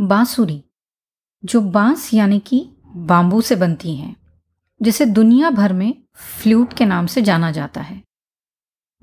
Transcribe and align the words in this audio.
बांसुरी, 0.00 0.64
जो 1.44 1.60
बाँस 1.60 2.14
यानी 2.14 2.38
कि 2.38 2.70
बांबू 2.86 3.40
से 3.40 3.56
बनती 3.56 3.96
हैं, 3.96 4.16
जिसे 4.82 5.06
दुनिया 5.06 5.50
भर 5.50 5.72
में 5.72 5.94
फ्लूट 6.14 6.72
के 6.72 6.84
नाम 6.84 7.06
से 7.06 7.22
जाना 7.22 7.50
जाता 7.50 7.80
है। 7.80 8.02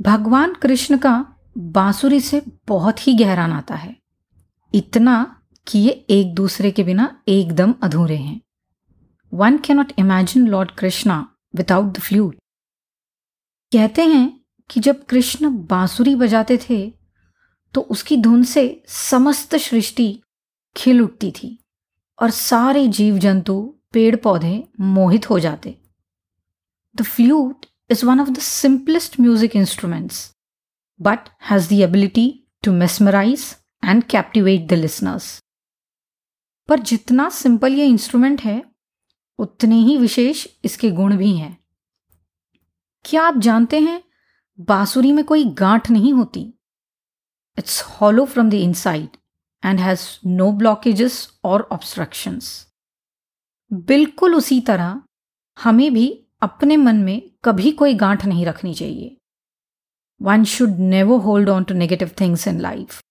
भगवान 0.01 0.53
कृष्ण 0.53 0.97
का 0.97 1.35
बांसुरी 1.57 2.19
से 2.19 2.41
बहुत 2.67 3.07
ही 3.07 3.13
गहरा 3.13 3.47
नाता 3.47 3.75
है। 3.75 3.95
इतना 4.73 5.41
कि 5.67 5.79
ये 5.79 6.05
एक 6.09 6.33
दूसरे 6.35 6.71
के 6.71 6.83
बिना 6.83 7.23
एकदम 7.27 7.73
अधूरे 7.81 8.17
हैं। 8.17 8.41
One 9.33 9.57
cannot 9.57 9.91
imagine 9.99 10.47
lord 10.47 10.71
Krishna 10.71 11.35
without 11.55 11.97
the 11.97 11.99
flute 11.99 12.35
कहते 13.73 14.05
हैं 14.05 14.41
कि 14.69 14.79
जब 14.79 15.05
कृष्ण 15.05 15.49
बांसुरी 15.67 16.15
बजाते 16.15 16.59
थे 16.69 16.93
तो 17.73 17.81
उसकी 17.81 18.17
धुन 18.17 18.43
से 18.43 18.83
समस्त 18.87 19.55
सृष्टि 19.55 20.21
खिल 20.75 21.01
उठती 21.01 21.31
थी 21.31 21.57
और 22.19 22.29
सारे 22.29 22.87
जीव 22.87 23.17
जंतु 23.17 23.61
पेड़ 23.93 24.15
पौधे 24.15 24.63
मोहित 24.79 25.29
हो 25.29 25.39
जाते। 25.39 25.75
The 26.95 27.03
flute 27.03 27.65
is 27.89 28.05
one 28.05 28.19
of 28.21 28.29
the 28.29 28.39
simplest 28.39 29.19
music 29.19 29.55
instruments 29.55 30.33
but 30.99 31.29
has 31.41 31.69
the 31.69 31.79
ability 31.81 32.27
to 32.63 32.71
mesmerise 32.71 33.45
and 33.83 34.03
captivate 34.03 34.67
the 34.67 34.73
listeners 34.73 35.39
पर 36.69 36.79
जितना 36.79 37.29
सिंपल 37.29 37.73
ये 37.73 37.85
इंस्ट्रूमेंट 37.85 38.41
है, 38.41 38.63
उतने 39.39 39.75
ही 39.75 39.97
विशेष 39.97 40.45
इसके 40.65 40.89
गुण 40.91 41.15
भी 41.17 41.35
हैं। 41.37 41.57
क्या 43.05 43.23
आप 43.23 43.37
जानते 43.37 43.79
हैं, 43.79 44.01
बांसुरी 44.59 45.11
में 45.11 45.23
कोई 45.25 45.45
गांठ 45.53 45.89
नहीं 45.91 46.13
होती? 46.13 46.41
It's 47.57 47.81
hollow 47.83 48.25
from 48.25 48.49
the 48.49 48.53
inside 48.53 49.17
and 49.65 49.79
has 49.79 50.19
no 50.25 50.51
blockages 50.51 51.39
or 51.43 51.61
obstructions 51.71 52.67
बिल्कुल 53.73 54.35
उसी 54.35 54.61
तरह 54.61 55.01
हमें 55.63 55.93
भी 55.93 56.25
अपने 56.41 56.77
मन 56.77 56.95
में 56.95 57.31
कभी 57.43 57.71
कोई 57.71 57.93
गांठ 57.93 58.25
नहीं 58.25 58.45
रखनी 58.45 58.73
चाहिए। 58.73 59.17
One 60.21 60.43
should 60.43 60.69
never 60.69 61.19
hold 61.19 61.49
on 61.49 61.63
to 61.63 61.73
negative 61.73 62.11
things 62.21 62.47
in 62.47 62.59
life 62.59 63.01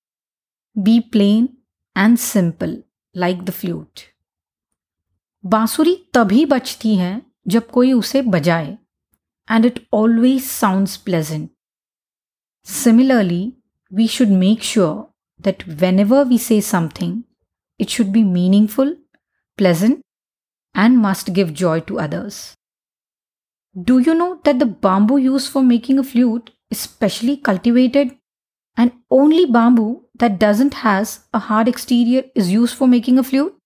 be 0.79 1.01
plain 1.01 1.48
and 1.97 2.19
simple 2.19 2.83
like 3.17 3.42
the 3.42 3.51
flute 3.51 4.01
बांसुरी 5.47 6.07
तभी 6.14 6.45
बचती 6.47 6.97
है 6.97 7.23
जब 7.48 7.70
कोई 7.70 7.92
उसे 7.92 8.23
बजाए 8.23 8.79
and 9.51 9.64
it 9.64 9.79
always 9.91 10.48
sounds 10.51 10.97
pleasant. 10.97 11.51
Similarly, 12.62 13.57
we 13.92 14.07
should 14.07 14.31
make 14.31 14.62
sure 14.62 15.09
that 15.42 15.66
whenever 15.66 16.24
we 16.24 16.38
say 16.38 16.60
something, 16.60 17.24
it 17.78 17.91
should 17.91 18.12
be 18.12 18.22
meaningful, 18.22 18.96
pleasant, 19.56 20.00
and 20.74 20.98
must 20.98 21.33
give 21.33 21.55
joy 21.55 21.80
to 21.80 21.98
others. 21.98 22.55
Do 23.80 23.98
you 23.98 24.14
know 24.14 24.41
that 24.44 24.58
the 24.58 24.66
bamboo 24.66 25.16
used 25.16 25.50
for 25.50 25.62
making 25.62 25.98
a 25.98 26.02
flute 26.02 26.50
is 26.70 26.80
specially 26.80 27.36
cultivated 27.36 28.16
and 28.77 28.92
only 29.11 29.46
bamboo 29.46 30.05
that 30.18 30.38
doesn't 30.38 30.74
has 30.74 31.20
a 31.33 31.38
hard 31.38 31.68
exterior 31.68 32.24
is 32.34 32.52
used 32.52 32.77
for 32.77 32.88
making 32.88 33.18
a 33.18 33.22
flute? 33.22 33.56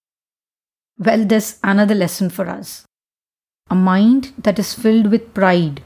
Well, 0.98 1.24
there's 1.24 1.58
another 1.62 1.94
lesson 1.94 2.30
for 2.30 2.48
us. 2.48 2.84
A 3.70 3.74
mind 3.74 4.32
that 4.38 4.58
is 4.58 4.74
filled 4.74 5.10
with 5.10 5.34
pride 5.34 5.82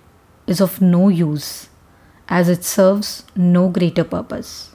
is 0.46 0.60
of 0.60 0.80
no 0.80 1.08
use 1.08 1.68
as 2.28 2.48
it 2.48 2.64
serves 2.64 3.24
no 3.36 3.68
greater 3.68 4.04
purpose. 4.04 4.74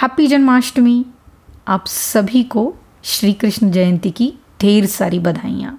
Happy 0.00 0.26
Janmashtami 0.26 1.04
आप 1.68 1.86
सभी 1.86 2.42
को 2.54 2.62
श्री 3.04 3.32
कृष्ण 3.40 3.70
जयंती 3.70 4.10
की 4.10 4.32
ढेर 4.60 4.86
सारी 4.86 5.18
बधाइयाँ 5.18 5.78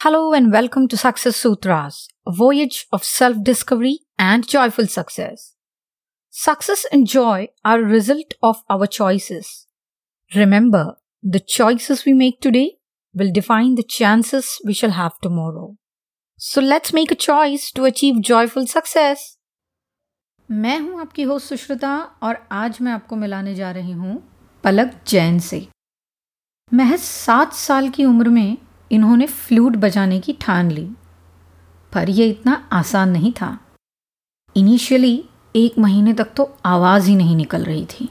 Hello 0.00 0.32
and 0.32 0.50
welcome 0.50 0.88
to 0.88 0.96
Success 0.96 1.36
Sutras, 1.36 2.08
a 2.26 2.32
voyage 2.32 2.86
of 2.90 3.04
self 3.04 3.44
discovery 3.44 3.98
and 4.18 4.48
joyful 4.48 4.86
success. 4.86 5.59
Success 6.32 6.86
and 6.92 7.08
joy 7.08 7.48
are 7.64 7.80
a 7.80 7.84
result 7.84 8.34
of 8.40 8.62
our 8.70 8.86
choices. 8.86 9.66
Remember, 10.32 10.94
the 11.24 11.40
choices 11.40 12.04
we 12.04 12.12
make 12.12 12.40
today 12.40 12.76
will 13.14 13.32
define 13.32 13.74
the 13.74 13.82
chances 13.82 14.60
we 14.64 14.72
shall 14.72 14.92
have 14.92 15.18
tomorrow. 15.20 15.76
So 16.36 16.60
let's 16.60 16.92
make 16.92 17.10
a 17.10 17.16
choice 17.16 17.72
to 17.72 17.84
achieve 17.84 18.22
joyful 18.22 18.66
success. 18.66 19.36
मैं 20.50 20.78
हूँ 20.78 21.00
आपकी 21.00 21.22
host 21.22 21.48
Sushruta 21.48 21.96
और 22.22 22.36
आज 22.52 22.78
मैं 22.82 22.92
आपको 22.92 23.16
मिलाने 23.16 23.54
जा 23.54 23.70
रही 23.70 23.92
हूँ 23.92 24.16
पलक 24.64 24.94
जैन 25.08 25.38
से 25.38 25.66
महज 26.72 27.00
सात 27.00 27.52
साल 27.52 27.88
की 27.88 28.04
उम्र 28.04 28.28
में 28.28 28.56
इन्होंने 28.92 29.26
फ्लूट 29.26 29.76
बजाने 29.76 30.20
की 30.20 30.32
ठान 30.40 30.70
ली 30.70 30.86
पर 31.92 32.10
यह 32.10 32.30
इतना 32.30 32.54
आसान 32.72 33.10
नहीं 33.10 33.32
था 33.32 33.58
इनिशियली 34.56 35.29
एक 35.54 35.78
महीने 35.78 36.12
तक 36.14 36.32
तो 36.36 36.44
आवाज़ 36.64 37.08
ही 37.08 37.14
नहीं 37.16 37.36
निकल 37.36 37.64
रही 37.64 37.86
थी। 37.86 38.08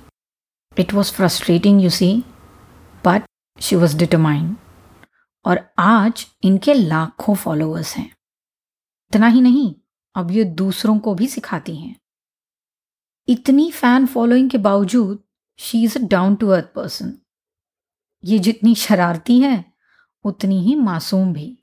It 0.79 0.93
was 0.93 1.11
frustrating 1.13 1.81
you 1.81 1.89
see 1.89 2.23
but 3.05 3.23
she 3.61 3.75
was 3.75 3.97
determined 3.97 4.55
और 5.45 5.59
आज 5.79 6.25
इनके 6.43 6.73
लाखों 6.73 7.35
फॉलोअर्स 7.35 7.95
हैं। 7.97 8.09
इतना 9.11 9.27
ही 9.27 9.41
नहीं, 9.41 9.73
अब 10.15 10.31
ये 10.31 10.43
दूसरों 10.43 10.97
को 10.99 11.13
भी 11.15 11.27
सिखाती 11.27 11.75
हैं। 11.75 11.95
इतनी 13.27 13.71
फ़ैन 13.71 14.05
फॉलोइंग 14.05 14.49
के 14.49 14.57
बावजूद 14.57 15.23
she 15.59 15.83
is 15.83 15.97
a 15.97 16.01
down 16.01 16.35
to 16.35 16.49
earth 16.49 16.65
person 16.65 17.13
ये 18.23 18.39
जितनी 18.39 18.75
शरारती 18.75 19.39
है, 19.39 19.65
उतनी 20.25 20.61
ही 20.61 20.75
मासूम 20.75 21.33
भी। 21.33 21.57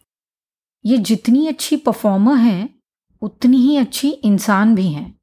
ये 0.85 0.99
जितनी 0.99 1.47
अच्छी 1.47 1.77
परफॉर्मर 1.77 2.37
हैं, 2.37 2.83
उतनी 3.23 3.57
ही 3.57 3.77
अच्छी 3.77 4.11
इंसान 4.11 4.75
भी 4.75 4.89
हैं। 4.93 5.16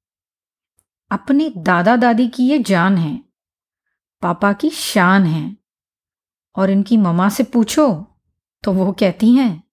अपने 1.12 1.50
दादा 1.58 1.96
दादी 1.96 2.28
की 2.28 2.44
ये 2.44 2.60
जान 2.62 2.98
है, 2.98 3.20
पापा 4.24 4.52
की 4.54 4.70
शान 4.70 5.26
है, 5.26 5.56
और 6.56 6.70
इनकी 6.70 6.98
ममा 6.98 7.30
से 7.30 7.44
पूछो 7.46 7.88
तो 8.64 8.72
वो 8.74 8.92
कहती 8.92 9.34
हैं, 9.36 9.64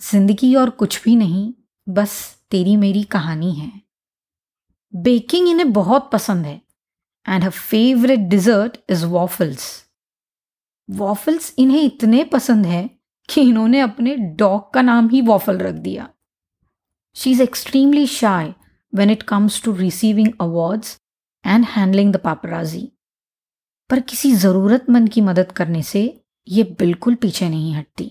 ज़िंदगी 0.00 0.54
और 0.54 0.70
कुछ 0.72 1.02
भी 1.04 1.16
नहीं, 1.16 1.52
बस 1.86 2.14
तेरी 2.50 2.76
मेरी 2.76 3.02
कहानी 3.04 3.52
है। 3.52 3.70
बेकिंग 4.94 5.48
इन्हें 5.48 5.72
बहुत 5.72 6.10
पसंद 6.12 6.46
है 6.46 6.60
and 7.26 7.44
her 7.44 7.50
favourite 7.50 8.20
dessert 8.20 8.76
is 8.90 9.04
waffles 9.06 9.66
waffles 10.88 11.54
इन्हें 11.58 11.82
इतने 11.82 12.24
पसंद 12.24 12.66
है 12.66 12.88
कि 13.28 13.42
इन्होंने 13.42 13.80
अपने 13.80 14.16
डॉग 14.16 14.72
का 14.74 14.82
नाम 14.82 15.08
ही 15.08 15.20
वॉफल 15.22 15.58
रख 15.58 15.74
दिया। 15.74 16.08
She 17.16 17.30
is 17.30 17.42
extremely 17.42 18.06
shy 18.06 18.54
when 18.94 19.10
it 19.10 19.22
comes 19.22 19.62
to 19.62 19.72
receiving 19.72 20.28
awards 20.40 21.00
and 21.46 21.64
handling 21.64 22.12
the 22.12 22.16
paparazzi 22.16 22.92
पर 23.90 24.00
किसी 24.00 24.32
ज़रूरतमंद 24.32 25.08
की 25.08 25.20
मदद 25.20 25.52
करने 25.52 25.82
से 25.82 26.02
ये 26.48 26.62
बिल्कुल 26.78 27.14
पीछे 27.14 27.48
नहीं 27.48 27.74
हटती। 27.74 28.10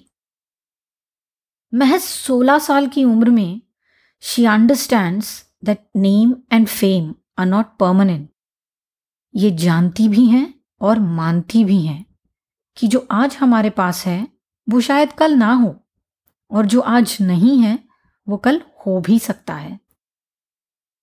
महज 1.73 2.01
16 2.01 2.59
साल 2.59 2.87
की 2.87 3.03
उम्र 3.03 3.29
में 3.29 3.61
she 4.19 4.45
understands 4.45 5.45
that 5.65 5.85
name 5.95 6.35
and 6.53 6.67
fame 6.67 7.13
are 7.39 7.45
not 7.45 7.65
permanent 7.79 8.29
ये 9.35 9.51
जानती 9.51 10.07
भी 10.07 10.25
हैं 10.25 10.53
और 10.81 10.99
मानती 10.99 11.63
भी 11.63 11.81
हैं 11.81 12.05
कि 12.77 12.87
जो 12.87 13.07
आज 13.11 13.35
हमारे 13.35 13.69
पास 13.69 14.05
है, 14.05 14.27
वो 14.69 14.79
शायद 14.81 15.11
कल 15.11 15.33
ना 15.33 15.53
हो 15.53 15.75
और 16.51 16.65
जो 16.65 16.79
आज 16.79 17.17
नहीं 17.21 17.57
है, 17.59 17.79
वो 18.27 18.37
कल 18.37 18.61
हो 18.85 18.99
भी 19.01 19.19
सकता 19.19 19.55
है। 19.55 19.79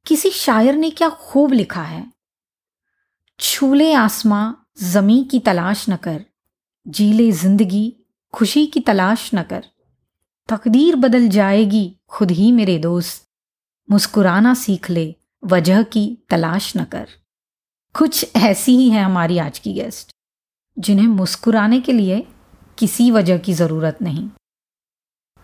किसी 0.09 0.31
शायर 0.31 0.75
ने 0.75 0.91
क्या 0.91 1.09
खूब 1.09 1.53
लिखा 1.53 1.83
है? 1.83 2.13
छूले 3.41 3.93
आसमां, 3.93 4.53
जमी 4.93 5.25
की 5.25 5.39
तलाश 5.39 5.89
न 5.91 5.97
कर। 5.97 6.25
जीले 6.89 7.33
ज़िंदगी, 7.33 7.97
खुशी 8.33 8.67
की 8.67 8.81
तलाश 8.81 9.31
न 9.35 9.43
कर। 9.43 9.65
तकदीर 10.49 10.97
बदल 10.97 11.29
जाएगी 11.29 11.97
खुद 12.09 12.31
ही 12.31 12.53
मेरे 12.53 12.79
दोस्त। 12.79 13.25
मुस्कुराना 13.91 14.55
सीख 14.55 14.91
ले, 14.91 15.15
वजह 15.45 15.83
की 15.83 16.19
तलाश 16.31 16.77
न 16.77 16.85
कर। 16.85 17.09
कुछ 17.95 18.37
ऐसी 18.37 18.77
ही 18.77 18.91
है 18.91 19.03
हमारी 19.03 19.39
आज 19.39 19.59
की 19.59 19.73
गेस्ट 19.73 20.11
जिन्हें 20.79 21.07
मुस्कुराने 21.07 21.81
के 21.81 21.93
लिए 21.93 22.27
किसी 22.79 23.11
वजह 23.11 23.39
की 23.39 23.53
ज़रूरत 23.53 23.99
नहीं। 24.03 24.31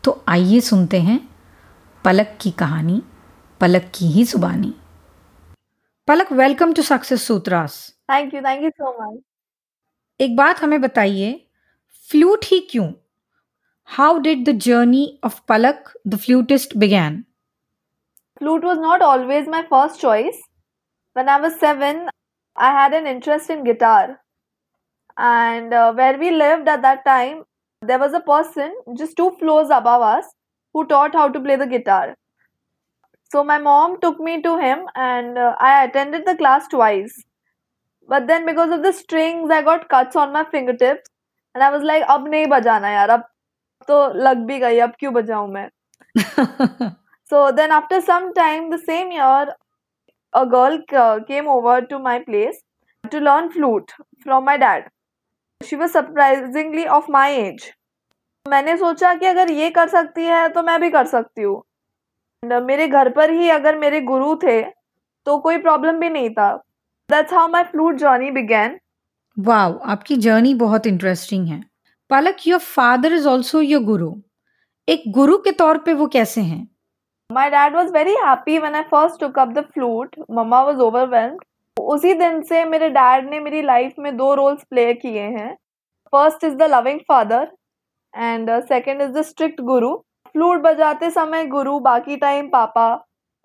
तो 0.04 0.24
आइए 0.28 0.60
सुनते 0.60 1.00
हैं 1.00 1.28
पलक 2.04 2.38
की 2.40 2.50
कहानी। 2.50 3.02
पलक 3.60 3.82
की 3.94 4.06
ही 4.06 4.24
सुबानी 4.24 4.72
Palak 6.08 6.32
welcome 6.32 6.72
to 6.72 6.82
success 6.82 7.26
Sutras 7.26 7.76
thank 8.10 8.34
you 8.34 8.40
thank 8.40 8.62
you 8.62 8.70
so 8.70 8.90
much 9.00 9.20
एक 10.20 10.36
बात 10.36 10.62
हमें 10.62 10.80
बताइए 10.80 11.30
फ्लूट 12.10 12.44
ही 12.44 12.58
क्यों? 12.70 12.90
How 13.88 14.18
did 14.18 14.44
the 14.48 14.56
journey 14.58 15.04
of 15.24 15.40
Palak 15.48 15.92
the 16.06 16.16
flutist 16.16 16.76
began 16.76 17.22
flute 18.38 18.64
was 18.64 18.80
not 18.80 19.02
always 19.02 19.48
my 19.48 19.62
first 19.70 20.00
choice 20.00 20.42
one 21.16 21.28
I 21.28 21.40
was 21.40 21.54
seven 21.58 22.08
I 22.56 22.74
had 22.74 22.94
an 22.94 23.06
interest 23.06 23.50
in 23.50 23.62
guitar 23.64 24.16
and 25.16 25.74
where 25.96 26.18
we 26.18 26.30
live 26.30 26.68
at 26.68 26.80
that 26.80 27.04
time 27.04 27.42
there 27.82 28.00
was 28.00 28.16
a 28.16 28.22
person 28.26 28.76
just 28.98 29.16
two 29.16 29.28
floors 29.40 29.72
above 29.72 30.04
us 30.10 30.34
who 30.74 30.82
taught 30.92 31.16
how 31.16 31.28
to 31.28 31.40
play 31.40 31.56
the 31.56 31.68
guitar 31.68 32.14
so 33.34 33.42
my 33.42 33.58
mom 33.58 33.94
took 34.00 34.18
me 34.20 34.40
to 34.42 34.56
him 34.58 34.82
and 34.94 35.38
uh, 35.44 35.54
i 35.68 35.70
attended 35.84 36.26
the 36.26 36.36
class 36.42 36.68
twice 36.74 37.14
but 38.08 38.28
then 38.28 38.46
because 38.46 38.74
of 38.76 38.84
the 38.86 38.92
strings 38.98 39.54
i 39.56 39.60
got 39.68 39.88
cuts 39.94 40.20
on 40.24 40.32
my 40.36 40.44
fingertips 40.52 41.10
and 41.54 41.64
i 41.68 41.70
was 41.76 41.86
like 41.92 42.12
ab 42.16 42.28
nahi 42.34 42.50
bajana 42.54 42.92
yaar 42.96 43.08
ab 43.16 43.26
to 43.90 43.98
lag 44.28 44.46
bhi 44.52 44.60
gayi 44.66 44.80
ab 44.86 44.96
kyun 45.02 45.16
bajaऊं 45.18 45.50
मैं 45.56 45.68
so 47.32 47.44
then 47.58 47.76
after 47.80 48.00
some 48.12 48.32
time 48.38 48.70
the 48.76 48.80
same 48.86 49.12
year 49.18 49.44
a 50.32 50.46
girl 50.56 50.80
came 51.32 51.52
over 51.58 51.76
to 51.92 52.02
my 52.08 52.16
place 52.30 52.64
to 53.14 53.26
learn 53.28 53.54
flute 53.56 53.94
from 54.26 54.50
my 54.50 54.58
dad 54.66 54.90
she 55.68 55.84
was 55.84 55.96
surprisingly 56.00 56.86
of 56.98 57.14
my 57.20 57.28
age 57.46 57.72
मैंने 58.48 58.76
सोचा 58.76 59.14
कि 59.20 59.26
अगर 59.26 59.50
ये 59.50 59.68
कर 59.76 59.88
सकती 59.88 60.24
है 60.30 60.48
तो 60.54 60.62
मैं 60.62 60.80
भी 60.80 60.90
कर 60.90 61.06
सकती 61.12 61.42
हूँ 61.42 61.62
मेरे 62.62 62.86
घर 62.88 63.08
पर 63.10 63.30
ही 63.30 63.48
अगर 63.50 63.78
मेरे 63.78 64.00
गुरु 64.02 64.34
थे 64.42 64.62
तो 65.26 65.38
कोई 65.38 65.58
प्रॉब्लम 65.58 65.98
भी 65.98 66.08
नहीं 66.10 66.30
था। 66.30 66.52
That's 67.08 67.32
how 67.34 67.48
my 67.48 67.62
flute 67.64 67.96
journey 67.96 68.30
began 68.30 68.78
wow 69.36 69.78
आपकी 69.86 70.16
जर्नी 70.18 70.54
बहुत 70.56 70.86
इंटरेस्टिंग 70.86 71.46
है। 71.48 71.62
Palak 72.10 72.46
your 72.46 72.60
father 72.60 73.12
is 73.12 73.28
also 73.28 73.60
your 73.60 73.82
guru 73.84 74.12
एक 74.88 75.02
गुरु 75.12 75.36
के 75.38 75.52
तौर 75.54 75.78
पे 75.78 75.94
वो 75.94 76.06
कैसे 76.08 76.40
हैं? 76.42 76.68
My 77.30 77.50
dad 77.50 77.74
was 77.74 77.90
very 77.92 78.14
happy 78.16 78.58
when 78.58 78.74
I 78.74 78.82
first 78.90 79.20
took 79.20 79.38
up 79.38 79.48
the 79.48 79.64
flute 79.74 80.16
mamma 80.30 80.62
was 80.62 80.80
overwhelmed 80.80 81.42
उसी 81.76 82.14
दिन 82.14 82.40
से 82.42 82.64
मेरे 82.64 82.88
डैड 82.90 83.30
ने 83.30 83.40
मेरी 83.40 83.62
लाइफ 83.62 83.94
में 83.98 84.16
दो 84.16 84.34
रोल्स 84.34 84.62
प्ले 84.70 84.92
किए 84.94 85.20
हैं। 85.20 85.54
First 86.12 86.44
is 86.44 86.54
the 86.54 86.62
loving 86.70 87.00
father 87.08 87.50
and 88.14 88.50
second 88.64 89.02
is 89.02 89.10
the 89.12 89.22
strict 89.24 89.60
guru 89.62 89.96
flute 90.34 90.60
बजाते 90.62 91.10
समय 91.10 91.44
गुरु, 91.46 91.78
बाकी 91.80 92.16
टाइम 92.16 92.48
पापा। 92.48 92.86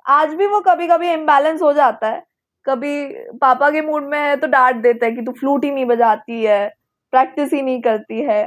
आज 0.06 0.34
भी 0.34 0.46
वो 0.48 0.60
कभी 0.62 0.88
कभी 0.88 1.12
इम्बैलेंस 1.12 1.62
हो 1.62 1.72
जाता 1.74 2.08
है। 2.08 2.24
कभी 2.66 3.06
पापा 3.42 3.70
के 3.72 3.82
मूड 3.82 4.04
में 4.04 4.18
है 4.20 4.36
तो 4.38 4.48
डांट 4.48 4.82
देता 4.84 5.06
है 5.06 5.12
कि 5.12 5.22
तू 5.22 5.32
फ्लूट 5.32 5.66
ही 5.66 5.72
नहीं 5.72 5.86
बजाती 5.86 6.44
है 6.44 6.68
प्रैक्टिस 7.14 7.54
ही 7.54 7.62
नहीं 7.62 7.82
करती 7.82 8.22
है। 8.22 8.44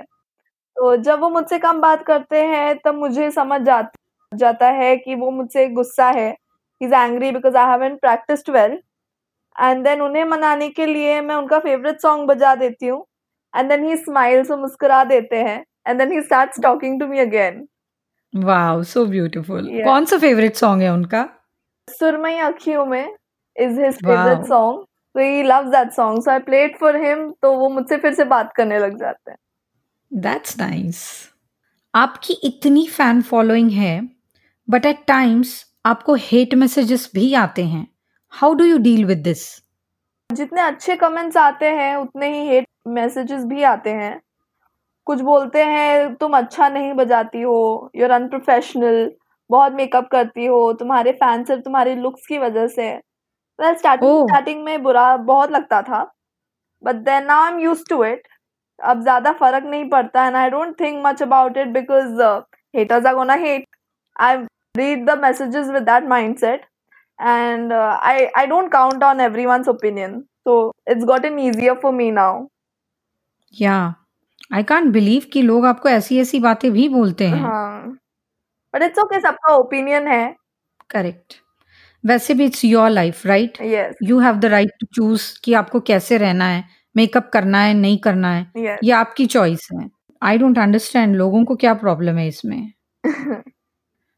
तो 0.76 0.96
जब 0.98 1.20
वो 1.20 1.28
मुझसे 1.30 1.58
कम 1.58 1.80
बात 1.80 2.02
करते 2.06 2.42
हैं, 2.42 2.76
तब 2.84 2.94
मुझे 2.96 3.30
समझ 3.30 3.60
जाता 4.32 4.68
है 4.70 4.96
कि 4.96 5.14
वो 5.14 5.30
मुझसे 5.30 5.66
गुस्सा 5.70 6.10
है। 6.10 6.34
Is 6.80 6.94
angry 6.94 7.30
because 7.32 7.56
I 7.56 7.70
haven't 7.70 7.96
practised 7.96 8.50
well 8.50 8.78
and 9.56 9.84
then 9.84 10.00
उन्हें 10.02 10.24
मनाने 10.26 10.68
के 10.70 10.86
लिए 10.86 11.20
मैं 11.20 11.34
उनका 11.34 11.58
फेवरेट 11.60 12.00
सॉन्ग 12.00 12.28
बजा 12.28 12.54
देती 12.54 12.86
हूँ। 12.86 13.04
एंड 13.54 13.68
देन 13.68 13.84
ही 13.84 13.96
स्माइल्स 13.98 14.50
वो 14.50 14.56
मुस्कुरा 14.56 15.02
देते 15.06 15.36
हैं। 15.38 15.64
And 15.88 15.98
then 15.98 16.12
he 16.12 16.20
starts 16.22 16.60
talking 16.62 17.00
to 17.00 17.06
me 17.06 17.18
again 17.20 17.66
wow 18.34 18.82
so 18.82 19.05
beautiful 19.06 19.69
कौन 19.84 20.05
सा 20.05 20.19
फेवरेट 20.19 20.56
सॉन्ग 20.56 20.82
है 20.82 20.93
उनका? 20.93 21.23
सुरमई 21.88 22.38
अखियों 22.40 22.84
में 22.87 23.14
इज़ 23.56 23.81
हिज 23.81 23.94
फेवरेट 23.96 24.46
सॉन्ग 24.46 24.84
तो 25.14 25.20
he 25.20 25.43
loves 25.43 25.69
that 25.70 25.90
song 25.93 26.23
so 26.25 26.31
I 26.31 26.38
played 26.40 26.79
for 26.81 26.96
him 27.05 27.31
तो 27.43 27.52
वो 27.58 27.69
मुझसे 27.69 27.96
फिर 27.96 28.14
से 28.14 28.25
बात 28.26 28.52
करने 28.56 28.79
लग 28.79 28.99
जाते 28.99 29.31
हैं। 29.31 29.38
दैट्स 30.11 30.58
नाइस 30.58 31.02
आपकी 31.94 32.34
इतनी 32.44 32.87
फ़ैन 32.88 33.23
फॉलोइंग 33.23 33.70
है 33.70 34.00
बट 34.69 34.87
एट 34.87 35.05
टाइम्स 35.06 35.55
आपको 35.87 36.14
हेट 36.20 36.55
मैसेजेस 36.55 37.11
भी 37.14 37.32
आते 37.34 37.64
हैं। 37.64 37.87
How 38.32 38.55
do 38.55 38.64
you 38.64 38.79
deal 38.79 39.05
with 39.05 39.19
this 39.19 39.44
जितने 40.31 40.61
अच्छे 40.62 40.96
कमेंट्स 40.96 41.37
आते 41.37 41.67
हैं 41.70 41.94
उतने 41.96 42.29
ही 42.34 42.46
हेट 42.49 42.67
मैसेजेस 42.88 43.44
भी 43.44 43.62
आते 43.62 43.90
हैं। 43.93 44.20
कुछ 45.06 45.20
बोलते 45.20 45.64
हैं 45.64 46.14
तुम 46.16 46.37
अच्छा 46.38 46.69
नहीं 46.69 46.93
बजाती 46.94 47.40
हो 47.43 47.56
यूर 47.96 48.10
अनप्रोफेशनल 48.10 49.10
बहुत 49.50 49.72
मेकअप 49.72 50.08
करती 50.12 50.46
हो 50.46 50.72
तुम्हारे 50.81 51.12
फ़ैन 51.22 51.44
सिर्फ़ 51.44 51.62
तुम्हारे 51.62 51.94
लुक्स 51.96 52.26
की 52.26 52.38
वजह 52.38 52.66
से। 52.66 52.90
वेल 53.58 53.75
स्टार्टिंग 53.75 54.28
स्टार्टिंग 54.28 54.62
में 54.64 54.82
बुरा 54.82 55.16
बहुत 55.32 55.50
लगता 55.50 55.82
था 55.82 56.02
but 56.84 56.96
then 57.08 57.25
now 57.26 57.44
I 57.44 57.52
am 57.52 57.58
used 57.60 57.84
to 57.90 58.04
it 58.04 58.28
अब 58.78 59.02
ज़्यादा 59.02 59.32
फ़र्क 59.40 59.64
नहीं 59.64 59.88
पड़ता 59.90 60.26
and 60.26 60.37
I 60.37 60.50
don't 60.50 60.81
think 60.81 61.02
much 61.06 61.22
about 61.22 61.56
it 61.56 61.69
because 61.72 62.22
haters 62.76 63.06
are 63.06 63.14
gonna 63.14 63.34
hate 63.46 63.66
I 64.20 64.44
read 64.75 65.06
the 65.06 65.16
messages 65.16 65.70
with 65.70 65.84
that 65.87 66.05
mindset 66.05 66.62
and 67.19 67.72
I 67.72 68.20
i 68.20 68.43
i 68.43 68.46
don't 68.46 68.70
count 68.72 69.02
on 69.02 69.20
everyone's 69.20 69.69
opinion. 69.69 70.14
So 70.44 70.72
it's 70.87 71.05
gotten 71.05 71.38
easier 71.38 71.76
for 71.76 71.93
me 71.93 72.10
now. 72.10 72.48
Yeah. 73.55 73.93
I 74.50 74.62
can't 74.62 74.86
believe 74.92 75.22
कि 75.32 75.42
लोग 75.42 75.66
आपको 75.66 75.88
ऐसी 75.88 76.18
ऐसी 76.20 76.38
बातें 76.40 76.70
भी 76.72 76.88
बोलते 76.88 77.26
हैं। 77.28 77.40
हाँ। 77.42 77.98
बट 78.74 78.82
इट्स 78.82 78.98
ओके 78.98 79.20
सबका 79.20 79.54
ओपिनियन 79.56 80.06
है। 80.08 80.36
करेक्ट 80.90 81.34
वैसे 82.04 82.34
भी 82.34 82.44
it's 82.44 82.64
your 82.64 82.90
life 82.90 83.26
right 83.26 83.58
yes 83.62 83.96
you 84.02 84.18
have 84.20 84.36
the 84.36 84.44
right 84.44 84.70
to 84.80 84.86
choose 84.94 85.40
कि 85.44 85.54
आपको 85.54 85.80
कैसे 85.80 86.18
रहना 86.18 86.46
है 86.46 86.64
मेकअप 86.96 87.30
करना 87.32 87.60
है 87.60 87.74
नहीं 87.74 87.98
करना 87.98 88.32
है। 88.34 88.52
Yes. 88.58 88.78
ये 88.84 88.92
आपकी 88.92 89.26
चॉइस 89.26 89.68
है। 89.74 89.90
आई 90.22 90.38
डोंट 90.38 90.58
अंडरस्टैंड 90.58 91.16
लोगों 91.16 91.44
को 91.44 91.56
क्या 91.56 91.74
प्रॉब्लम 91.74 92.18
है 92.18 92.28
इसमें। 92.28 92.72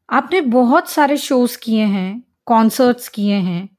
आपने 0.09 0.41
बहुत 0.41 0.89
सारे 0.89 1.17
शोज़ 1.17 1.57
किए 1.63 1.83
हैं 1.85 2.23
कॉन्सर्ट्स 2.45 3.09
किए 3.09 3.35
हैं। 3.35 3.69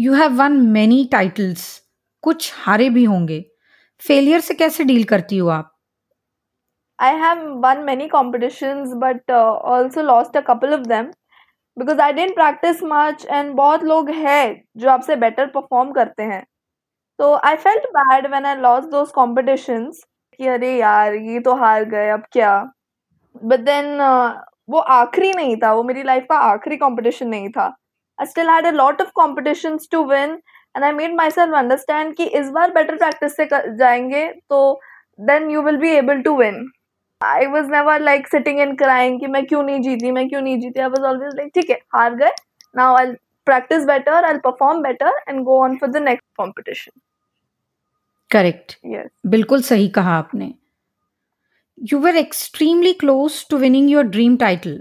You 0.00 0.14
have 0.14 0.32
won 0.32 0.52
many 0.52 1.04
titles 1.12 1.82
कुछ 2.22 2.52
हारे 2.56 2.90
भी 2.90 3.04
होंगे। 3.04 3.44
फेलियर 3.98 4.40
से 4.40 4.54
कैसे 4.54 4.84
डील 4.84 5.04
करती 5.04 5.38
हो 5.38 5.48
आप? 5.48 5.79
I 7.00 7.12
have 7.12 7.42
won 7.62 7.86
many 7.86 8.08
competitions, 8.08 8.94
but 8.94 9.22
uh, 9.30 9.54
also 9.54 10.02
lost 10.02 10.36
a 10.36 10.42
couple 10.42 10.74
of 10.74 10.86
them 10.86 11.12
because 11.76 11.98
I 11.98 12.12
didn't 12.12 12.34
practice 12.34 12.82
much 12.82 13.24
and 13.30 13.54
बहुत 13.56 13.84
लोग 13.84 14.10
हैं 14.10 14.62
जो 14.76 14.88
आपसे 14.90 15.16
better 15.20 15.46
perform 15.54 15.94
करते 15.94 16.22
हैं 16.22 16.42
तो 17.18 17.32
I 17.50 17.56
felt 17.56 17.86
bad 17.94 18.30
when 18.30 18.46
I 18.46 18.54
lost 18.64 18.90
those 18.90 19.12
competitions 19.18 20.02
कि 20.36 20.46
अरे 20.48 20.76
यार 20.78 21.14
ये 21.14 21.40
तो 21.40 21.54
हार 21.62 21.84
गए 21.90 22.08
अब 22.10 22.24
क्या 22.32 22.52
but 23.52 23.64
then 23.64 23.88
uh, 24.08 24.34
वो 24.70 24.78
आखिरी 24.96 25.32
नहीं 25.32 25.56
था 25.62 25.72
वो 25.74 25.82
मेरी 25.82 26.02
लाइफ 26.02 26.26
का 26.30 26.38
आखिरी 26.50 26.76
कंपटीशन 26.76 27.28
नहीं 27.28 27.48
था 27.56 27.72
I 28.18 28.26
still 28.26 28.48
had 28.48 28.66
a 28.66 28.72
lot 28.72 29.00
of 29.00 29.14
competitions 29.14 29.86
to 29.94 30.02
win 30.02 30.36
and 30.74 30.84
I 30.84 30.92
made 30.92 31.16
myself 31.22 31.56
understand 31.62 32.16
कि 32.16 32.24
इस 32.40 32.50
बार 32.58 32.74
better 32.74 32.98
practice 32.98 33.36
से 33.36 33.48
जाएँगे 33.76 34.26
तो 34.50 34.60
then 35.30 35.50
you 35.50 35.62
will 35.62 35.80
be 35.86 35.96
able 36.02 36.22
to 36.28 36.34
win 36.42 36.60
I 37.22 37.46
was 37.46 37.70
never 37.70 38.00
like 38.00 38.28
sitting 38.28 38.60
and 38.60 38.76
crying 38.78 39.18
कि 39.20 39.26
मैं 39.26 39.44
क्यों 39.46 39.62
नहीं 39.62 39.80
जीती 39.82 40.10
मैं 40.10 40.28
क्यों 40.28 40.40
नहीं 40.40 40.58
जीती? 40.60 40.80
आई 40.80 40.88
वॉज़ 40.88 41.02
ऑलवेज 41.06 41.34
लाइक 41.36 41.50
ठीक 41.54 41.70
है 41.70 41.76
हार 41.94 42.14
गए 42.14 42.30
now 42.76 42.96
I 42.96 43.12
practise 43.46 43.84
better 43.84 44.24
I 44.24 44.38
perform 44.44 44.82
better 44.82 45.20
and 45.28 45.42
go 45.44 45.62
on 45.64 45.76
for 45.76 45.90
the 45.90 46.02
next 46.02 46.26
competition 46.36 47.00
correct 48.30 48.76
बिल्कुल 49.26 49.62
सही 49.62 49.88
कहा 49.88 50.16
आपने। 50.18 50.52
You 51.92 51.98
were 51.98 52.16
extremely 52.16 52.92
close 52.92 53.46
to 53.50 53.56
winning 53.58 53.90
your 53.90 54.04
dream 54.06 54.36
title 54.36 54.80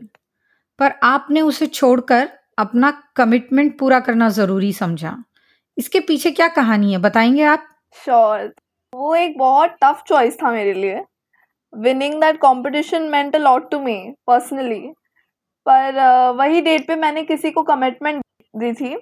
पर 0.79 0.93
आपने 1.03 1.41
उसे 1.41 1.67
छोड़कर 1.67 2.29
अपना 2.57 2.91
कमिटमेंट 3.15 3.77
पूरा 3.79 3.99
करना 3.99 4.29
ज़रूरी 4.29 4.71
समझा। 4.73 5.15
इसके 5.77 5.99
पीछे 5.99 6.31
क्या 6.31 6.47
कहानी 6.47 6.91
है 6.91 6.97
बताएँगे 6.97 7.43
आप? 7.43 7.65
Sure 8.03 8.39
sure. 8.39 8.49
वो 8.93 9.15
एक 9.15 9.37
बहुत 9.37 9.75
टफ 9.83 10.03
चॉइस 10.07 10.37
था 10.43 10.51
मेरे 10.51 10.73
लिए। 10.73 11.03
Winning 11.73 12.19
that 12.21 12.37
competition 12.39 13.01
meant 13.09 13.35
a 13.35 13.39
lot 13.39 13.69
to 13.71 13.79
me 13.79 13.97
personally 14.27 14.79
पर 15.65 15.93
uh, 15.93 16.37
वही 16.37 16.61
डेट 16.61 16.87
पे 16.87 16.95
मैंने 16.95 17.23
किसी 17.23 17.51
को 17.51 17.63
कमिटमेंट 17.63 18.23
दी 18.53 18.71
थी। 18.73 18.93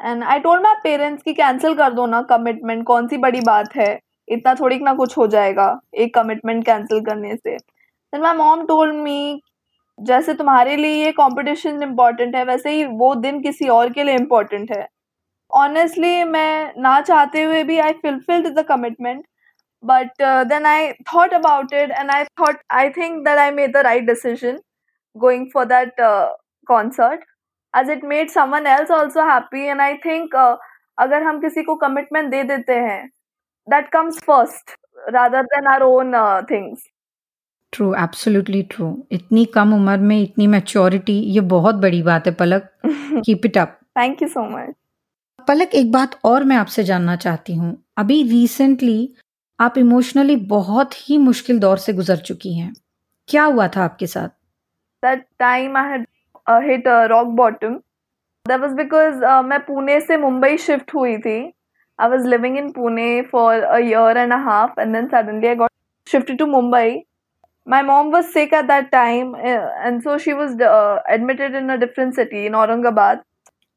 And 0.00 0.24
I 0.24 0.38
told 0.40 0.62
my 0.62 0.74
parents 0.82 1.22
कि 1.22 1.32
कैंसिल 1.34 1.74
कर 1.74 1.92
दो 1.92 2.06
ना 2.06 2.20
कमिटमेंट 2.30 2.84
कौन 2.86 3.06
सी 3.08 3.16
बड़ी 3.18 3.40
बात 3.40 3.76
है? 3.76 3.98
इतना 4.28 4.54
थोड़ी 4.54 4.78
ना 4.78 4.94
कुछ 4.94 5.16
हो 5.18 5.26
जाएगा 5.26 5.68
एक 5.94 6.14
कमिटमेंट 6.14 6.64
कैंसिल 6.66 7.00
करने 7.04 7.34
से। 7.36 7.56
Then 7.56 8.20
my 8.22 8.36
mom 8.36 8.64
told 8.66 8.94
me 8.94 9.40
जैसे 9.98 10.34
तुम्हारे 10.34 10.76
लिए 10.76 11.04
ये 11.04 11.12
कॉम्पिटिशन 11.12 11.82
इंपॉर्टेंट 11.82 12.36
है 12.36 12.44
वैसे 12.44 12.70
ही 12.70 12.84
वो 12.84 13.14
दिन 13.14 13.40
किसी 13.42 13.68
और 13.68 13.92
के 13.92 14.04
लिए 14.04 14.14
इम्पोर्टेंट 14.14 14.70
है। 14.72 14.86
ऑनेस्टली 15.50 16.24
मैं 16.24 16.72
ना 16.78 17.00
चाहते 17.00 17.42
हुए 17.42 17.62
भी 17.64 17.78
I 17.78 17.92
fulfilled 18.02 18.48
the 18.58 18.64
commitment 18.68 19.24
but 19.82 20.10
uh, 20.20 20.44
then 20.44 20.66
i 20.66 20.94
thought 21.06 21.32
about 21.32 21.72
it 21.72 21.90
and 21.92 22.10
i 22.10 22.26
thought 22.36 22.60
i 22.70 22.88
think 22.90 23.24
that 23.24 23.38
i 23.38 23.50
made 23.50 23.72
the 23.72 23.82
right 23.82 24.06
decision 24.06 24.58
going 25.16 25.50
for 25.50 25.64
that 25.66 25.98
uh, 26.00 26.28
concert 26.68 27.20
as 27.74 27.88
it 27.88 28.02
made 28.02 28.30
someone 28.30 28.66
else 28.66 28.90
also 28.90 29.20
happy 29.22 29.68
and 29.68 29.82
i 29.82 29.96
think 29.98 30.34
uh, 30.36 30.56
अगर 30.98 31.22
हम 31.22 31.40
किसी 31.40 31.62
को 31.62 31.74
commitment 31.76 32.30
दे 32.30 32.42
देते 32.42 32.74
हैं 32.74 33.06
that 33.68 33.88
comes 33.92 34.18
first 34.26 34.70
rather 35.14 35.42
than 35.46 35.66
our 35.72 35.82
own 35.82 36.12
things 36.50 36.86
true 37.72 37.92
absolutely 38.02 38.62
true 38.70 38.86
इतनी 39.12 39.44
कम 39.54 39.74
उम्र 39.74 39.96
में 40.10 40.20
इतनी 40.20 40.46
मैच्योरिटी 40.46 41.18
ये 41.34 41.40
बहुत 41.52 41.74
बड़ी 41.84 42.02
बात 42.02 42.26
है 42.26 42.32
Palak 42.34 42.70
keep 42.86 43.46
it 43.46 43.58
up 43.58 43.78
thank 43.98 44.22
you 44.22 44.28
so 44.28 44.48
much 44.50 44.74
Palak 45.48 45.74
एक 45.74 45.90
बात 45.92 46.18
और 46.24 46.44
मैं 46.44 46.56
आपसे 46.56 46.84
जानना 46.84 47.16
चाहती 47.24 47.54
हूँ 47.54 47.76
अभी 47.98 48.22
रिसेंटली 48.30 48.98
आप 49.60 49.78
इमोशनली 49.78 50.36
बहुत 50.46 50.94
ही 51.08 51.16
मुश्किल 51.18 51.58
दौर 51.58 51.78
से 51.78 51.92
गुजर 51.92 52.16
चुकी 52.28 52.52
हैं। 52.58 52.72
क्या 53.28 53.44
हुआ 53.44 53.66
था 53.76 53.84
आपके 53.84 54.06
साथ? 54.06 54.28
That 55.02 55.24
time 55.38 55.76
I 55.76 56.02
rock 57.08 57.26
bottom 57.36 57.74
that 58.46 58.60
was 58.60 58.72
because 58.76 59.24
मैं 59.46 59.58
पुणे 59.66 60.00
से 60.00 60.16
मुंबई 60.16 60.56
शिफ्ट 60.66 60.94
हुई 60.94 61.16
थी। 61.18 61.38
I 62.00 62.08
was 62.08 62.26
living 62.26 62.58
in 62.58 62.70
Pune 62.72 63.22
for 63.32 63.62
a 63.62 63.78
year 63.78 64.16
and 64.18 64.32
a 64.32 64.38
half 64.48 64.80
and 64.80 64.94
then 64.94 65.06
suddenly 65.08 65.48
I 65.48 65.54
got 65.54 65.70
shifted 66.06 66.38
to 66.38 66.46
Mumbai. 66.46 67.02
Mom 67.66 68.10
was 68.14 68.26
sick 68.32 68.52
at 68.56 68.66
that 68.66 68.84
time 68.90 69.30
uh, 69.52 69.62
and 69.86 70.02
so 70.02 70.12
she 70.24 70.32
was 70.40 70.52
uh, 70.66 70.98
admitted 71.14 71.54
in 71.60 71.72
a 71.74 71.76
different 71.78 72.14
city 72.18 72.42
in 72.48 72.56
aurangabad. 72.58 73.24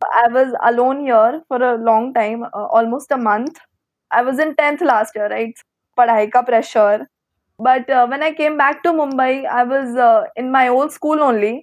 I 0.01 0.27
was 0.35 0.51
alone 0.69 0.99
a 1.09 1.71
long 1.87 2.13
time 2.17 2.43
uh, 2.43 2.65
almost 2.79 3.15
a 3.17 3.17
month. 3.17 3.57
I 4.11 4.23
was 4.23 4.41
in 4.41 4.51
tenth 4.53 4.83
last 4.83 5.17
year 5.17 5.29
right 5.29 5.59
पढ़ाई 5.97 6.27
का 6.27 6.41
pressure 6.41 7.05
but 7.59 7.91
when 8.09 8.23
I 8.23 8.31
came 8.33 8.57
back 8.57 8.81
to 8.83 8.93
Mumbai 8.93 9.43
I 9.45 9.63
was 9.65 9.99
in 10.39 10.49
my 10.51 10.67
old 10.69 10.91
school 10.91 11.21
only 11.21 11.53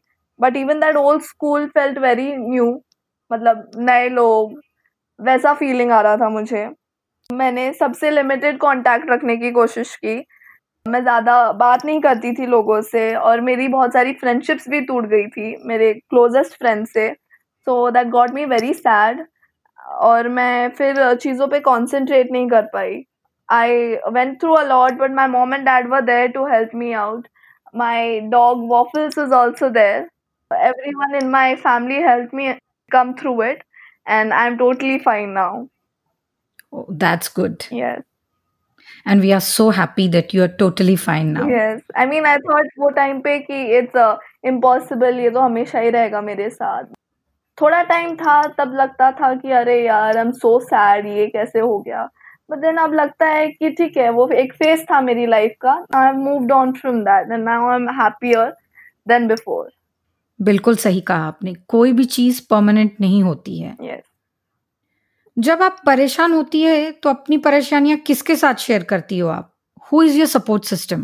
but 0.40 0.56
even 0.56 0.80
that 0.80 0.96
old 0.96 1.22
school 1.24 1.66
felt 1.68 1.98
very 1.98 2.32
new 2.36 2.72
मतलब 3.30 3.70
नए 3.78 4.08
लोग, 4.08 4.60
वैसा 5.18 5.52
feeling 5.54 5.92
आ 5.92 6.00
रहा 6.00 6.16
था 6.16 6.28
मुझे। 6.28 6.68
मैंने 7.30 7.72
सबसे 7.72 8.10
लिमिटेड 8.10 8.58
कॉन्टैक्ट 8.58 9.10
रखने 9.10 9.36
की 9.36 9.50
कोशिश 9.52 9.94
की। 9.96 10.16
मैं 10.86 11.00
ज़्यादा 11.02 11.52
बात 11.54 11.84
नहीं 11.84 12.00
करती 12.00 12.32
थी 12.32 12.46
लोगों 12.46 12.80
से 12.82 13.14
और 13.16 13.40
मेरी 13.40 13.66
बहुत 13.68 13.92
सारी 13.92 14.12
फ्रेंडशिप्स 14.14 14.68
भी 14.68 14.80
टूट 14.82 15.06
गई 15.08 15.26
थी 15.28 15.54
मेरे 15.66 15.92
क्लोजेस्ट 15.94 16.58
फ्रेंड 16.58 16.86
से। 16.86 17.08
So 17.66 17.90
that 17.90 18.08
got 18.08 18.30
me 18.30 18.44
very 18.46 18.72
sad 18.74 19.24
और 19.86 20.28
मैं 20.28 20.68
फिर 20.78 21.14
चीज़ों 21.14 21.46
पे 21.48 21.60
कंसंट्रेट 21.60 22.32
नहीं 22.32 22.48
कर 22.48 22.62
पाई। 22.72 23.02
I 23.48 23.94
went 24.12 24.40
through 24.40 24.54
a 24.54 24.62
lot 24.68 24.98
but 24.98 25.10
my 25.14 25.26
mom 25.28 25.54
and 25.54 25.64
dad 25.64 25.88
were 25.90 26.00
there 26.00 26.28
to 26.32 26.46
help 26.46 26.70
me 26.74 26.92
out 27.04 27.28
my 27.76 28.20
dog 28.34 28.68
Waffles 28.70 29.18
is 29.18 29.32
also 29.34 29.68
there 29.70 30.08
everyone 30.96 31.14
in 31.22 31.28
my 31.30 31.54
family 31.54 32.02
help 32.02 32.34
me 32.34 32.52
come 32.92 33.12
through 33.20 33.42
it 33.42 33.62
and 34.08 34.32
I 34.32 34.46
am 34.46 34.56
totally 34.56 34.98
fine 35.06 35.30
now 35.38 35.64
that's 36.90 37.32
good 37.36 37.62
yes. 37.72 38.02
And 39.10 39.24
we 39.24 39.28
are 39.34 39.44
so 39.44 39.64
happy 39.70 40.04
that 40.08 40.32
you 40.34 40.42
are 40.44 40.52
totally 40.60 40.94
fine 41.00 41.28
now. 41.32 41.44
Yes. 41.48 41.80
I 42.02 42.06
mean 42.06 42.26
i 42.26 42.34
thought 42.44 42.78
वो 42.78 42.88
time 42.96 43.20
पे 43.20 43.38
कि 43.40 43.58
it's 43.78 43.98
uh, 44.04 44.16
impossible 44.50 45.18
ये 45.20 45.30
तो 45.30 45.40
हमेशा 45.40 45.78
ही 45.80 45.90
रहेगा 45.90 46.20
मेरे 46.20 46.48
साथ। 46.50 46.84
थोड़ा 47.58 47.82
टाइम 47.82 48.14
था 48.16 48.42
तब 48.58 48.72
लगता 48.74 49.10
था 49.12 49.34
कि 49.34 49.50
अरे 49.52 49.80
यार 49.84 50.16
आई 50.16 50.22
एम 50.22 50.30
सो 50.32 50.58
सैड 50.60 51.06
ये 51.08 51.26
कैसे 51.26 51.60
हो 51.60 51.78
गया? 51.78 52.08
बट 52.50 52.58
देन 52.58 52.76
अब 52.76 52.94
लगता 52.94 53.26
है 53.26 53.46
कि 53.48 53.70
ठीक 53.70 53.96
है 53.96 54.08
वो 54.10 54.28
एक 54.30 54.52
फ़ेज़ 54.54 54.82
था 54.90 55.00
मेरी 55.00 55.26
लाइफ 55.26 55.54
का। 55.60 55.72
I 55.94 56.06
have 56.06 56.16
moved 56.18 56.52
on 56.52 56.72
from 56.72 57.00
that 57.04 57.32
and 57.32 57.44
now 57.44 57.68
I 57.68 57.76
am 57.76 57.88
happier 58.00 58.52
than 59.08 59.28
before 59.28 59.70
बिल्कुल 60.40 60.76
सही 60.76 61.00
कहा 61.00 61.26
आपने। 61.26 61.54
कोई 61.68 61.92
भी 61.92 62.04
चीज़ 62.04 62.40
परमानेंट 62.50 62.96
नहीं 63.00 63.22
होती 63.22 63.58
है। 63.60 63.76
Yes. 63.76 64.02
जब 65.36 65.62
आप 65.62 65.80
परेशान 65.86 66.32
होती 66.32 66.62
है 66.62 66.90
तो 66.92 67.10
अपनी 67.10 67.38
परेशानियाँ 67.38 67.98
किसके 68.06 68.36
साथ 68.36 68.54
शेयर 68.60 68.82
करती 68.90 69.18
हो 69.18 69.28
आप? 69.28 69.52
Who 69.92 70.02
is 70.02 70.16
your 70.18 70.26
support 70.28 70.64
system 70.64 71.02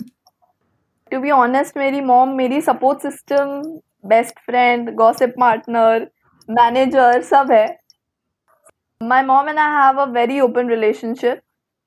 to 1.10 1.20
be 1.20 1.30
honest 1.30 1.76
मेरी 1.76 2.00
मॉम 2.00 2.34
मेरी 2.36 2.60
support 2.60 3.02
system 3.02 3.60
best 4.08 4.38
friend 4.46 4.94
gossip 4.96 5.34
partner 5.40 6.08
manager 6.48 7.22
सब 7.22 7.50
है। 7.52 7.66
My 9.00 9.22
mom 9.22 9.48
and 9.48 9.58
I 9.58 9.70
have 9.74 10.00
a 10.00 10.04
very 10.12 10.40
open 10.40 10.68
relationship 10.70 11.40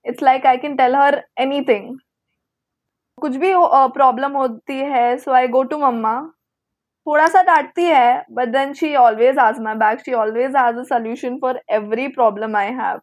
it's 0.06 0.24
like 0.24 0.46
I 0.46 0.58
can 0.58 0.76
tell 0.76 0.96
her 0.96 1.22
anything 1.62 1.98
कुछ 3.18 3.36
भी 3.36 3.52
problem 3.94 4.32
होती 4.38 4.78
है 4.92 5.18
सो 5.18 5.32
आई 5.32 5.48
go 5.48 5.64
to 5.64 5.78
मम्मा 5.78 6.16
थोड़ा 7.08 7.28
सा 7.28 7.42
डांटती 7.44 7.84
है 7.84 8.26
but 8.32 8.48
then 8.48 8.74
she 8.74 8.94
always 8.96 9.38
has 9.40 9.60
my 9.60 9.76
back 9.76 10.00
she 10.00 10.14
always 10.14 10.56
has 10.58 10.78
a 10.78 10.84
solution 10.84 11.38
for 11.42 11.62
every 11.72 12.08
problem 12.08 12.56
I 12.56 12.72
have 12.74 13.00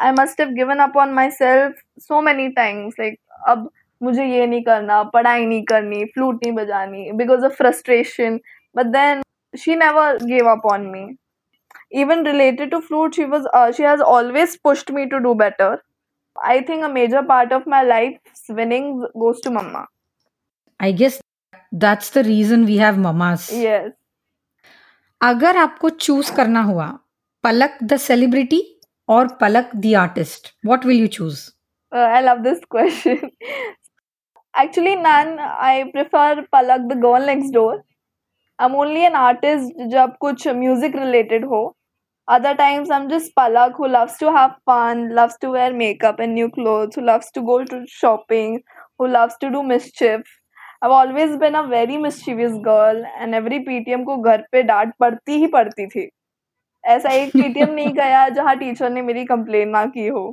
I 0.00 0.12
must 0.12 0.40
have 0.40 0.50
given 0.54 0.78
up 0.78 0.96
on 0.96 1.12
myself 1.30 1.82
so 2.00 2.20
many 2.20 2.48
times 2.52 2.94
like 3.00 3.18
अब 3.48 3.70
मुझे 4.00 4.24
ये 4.24 4.46
नहीं 4.46 4.62
करना, 4.64 5.02
पढ़ाई 5.02 5.44
नहीं 5.46 5.62
करनी 5.64 6.04
फ्लूट 6.04 6.44
नहीं 6.44 6.52
बजानी 6.54 7.10
because 7.12 7.44
of 7.44 7.52
frustration 7.52 8.40
but 8.76 8.86
then 8.92 9.22
she 9.53 9.75
never 9.75 10.17
give 10.25 10.49
up 10.51 10.65
on 10.73 10.87
me 10.91 11.07
even 11.99 12.23
related 12.27 12.71
to 12.71 12.77
flute 12.85 13.17
she 13.17 13.25
was 13.33 13.45
uh, 13.57 13.71
she 13.75 13.83
has 13.87 14.01
always 14.13 14.55
pushed 14.67 14.89
me 14.95 15.03
to 15.11 15.19
do 15.25 15.29
better 15.41 15.67
i 16.35 16.55
think 16.69 16.87
a 16.87 16.89
major 16.95 17.21
part 17.29 17.53
of 17.57 17.69
my 17.73 17.79
life's 17.83 18.49
winnings 18.57 19.05
goes 19.21 19.39
to 19.45 19.53
mama 19.59 19.85
i 20.79 20.91
guess 21.01 21.21
that's 21.73 22.13
the 22.13 22.21
reason 22.25 22.63
we 22.65 22.77
have 22.77 22.97
mamas 22.99 23.49
yes 23.53 23.89
अगर 25.21 25.57
आपको 25.57 25.89
choose 25.89 26.29
करना 26.35 26.61
हुआ 26.63 26.85
पलक 27.43 27.77
the 27.83 27.97
celebrity 28.03 28.61
और 29.09 29.27
Palak 29.41 29.71
the 29.75 29.93
artist 30.01 30.53
what 30.65 30.85
will 30.85 30.99
you 30.99 31.07
choose 31.17 31.41
I 31.91 32.21
love 32.21 32.37
this 32.43 32.59
question 32.71 33.29
actually 34.53 34.93
none 35.01 35.33
i 35.63 35.73
prefer 35.95 36.29
palak 36.53 36.85
the 36.91 36.95
girl 37.01 37.25
next 37.29 37.51
door 37.57 37.73
I'm 38.62 38.74
only 38.80 39.04
an 39.06 39.16
artist 39.20 39.86
jab 39.94 40.18
kuch 40.24 40.44
music 40.58 40.98
related 40.98 41.46
ho 41.52 41.62
other 42.28 42.52
times 42.60 42.92
i'm 42.96 43.08
just 43.14 43.32
palak 43.40 43.80
who 43.80 43.88
loves 43.94 44.20
to 44.20 44.34
have 44.36 44.52
fun 44.70 45.02
loves 45.20 45.40
to 45.44 45.50
wear 45.56 45.72
makeup 45.80 46.22
and 46.26 46.40
new 46.40 46.50
clothes 46.58 47.00
who 47.00 47.04
loves 47.08 47.32
to 47.38 47.42
go 47.50 47.58
to 47.72 47.80
shopping 47.94 48.54
who 48.98 49.10
loves 49.16 49.42
to 49.44 49.50
do 49.56 49.66
mischief 49.72 50.38
I've 50.84 50.90
always 50.90 51.36
been 51.36 51.54
a 51.54 51.66
very 51.68 51.96
mischievous 51.96 52.54
girl 52.62 53.04
and 53.20 53.34
every 53.34 53.58
PTM 53.66 54.04
को 54.04 54.16
घर 54.30 54.40
पे 54.52 54.62
डांट 54.70 54.92
पड़ती 55.00 55.36
ही 55.40 55.46
पड़ती 55.52 55.86
थी 55.86 56.08
ऐसा 56.84 57.10
एक 57.18 57.36
PTM 57.36 57.74
नहीं 57.74 57.92
गया 57.94 58.28
जहाँ 58.38 58.56
टीचर 58.58 58.90
ने 58.90 59.02
मेरी 59.02 59.24
कंप्लेन 59.24 59.68
ना 59.70 59.84
की 59.96 60.06
हो 60.06 60.24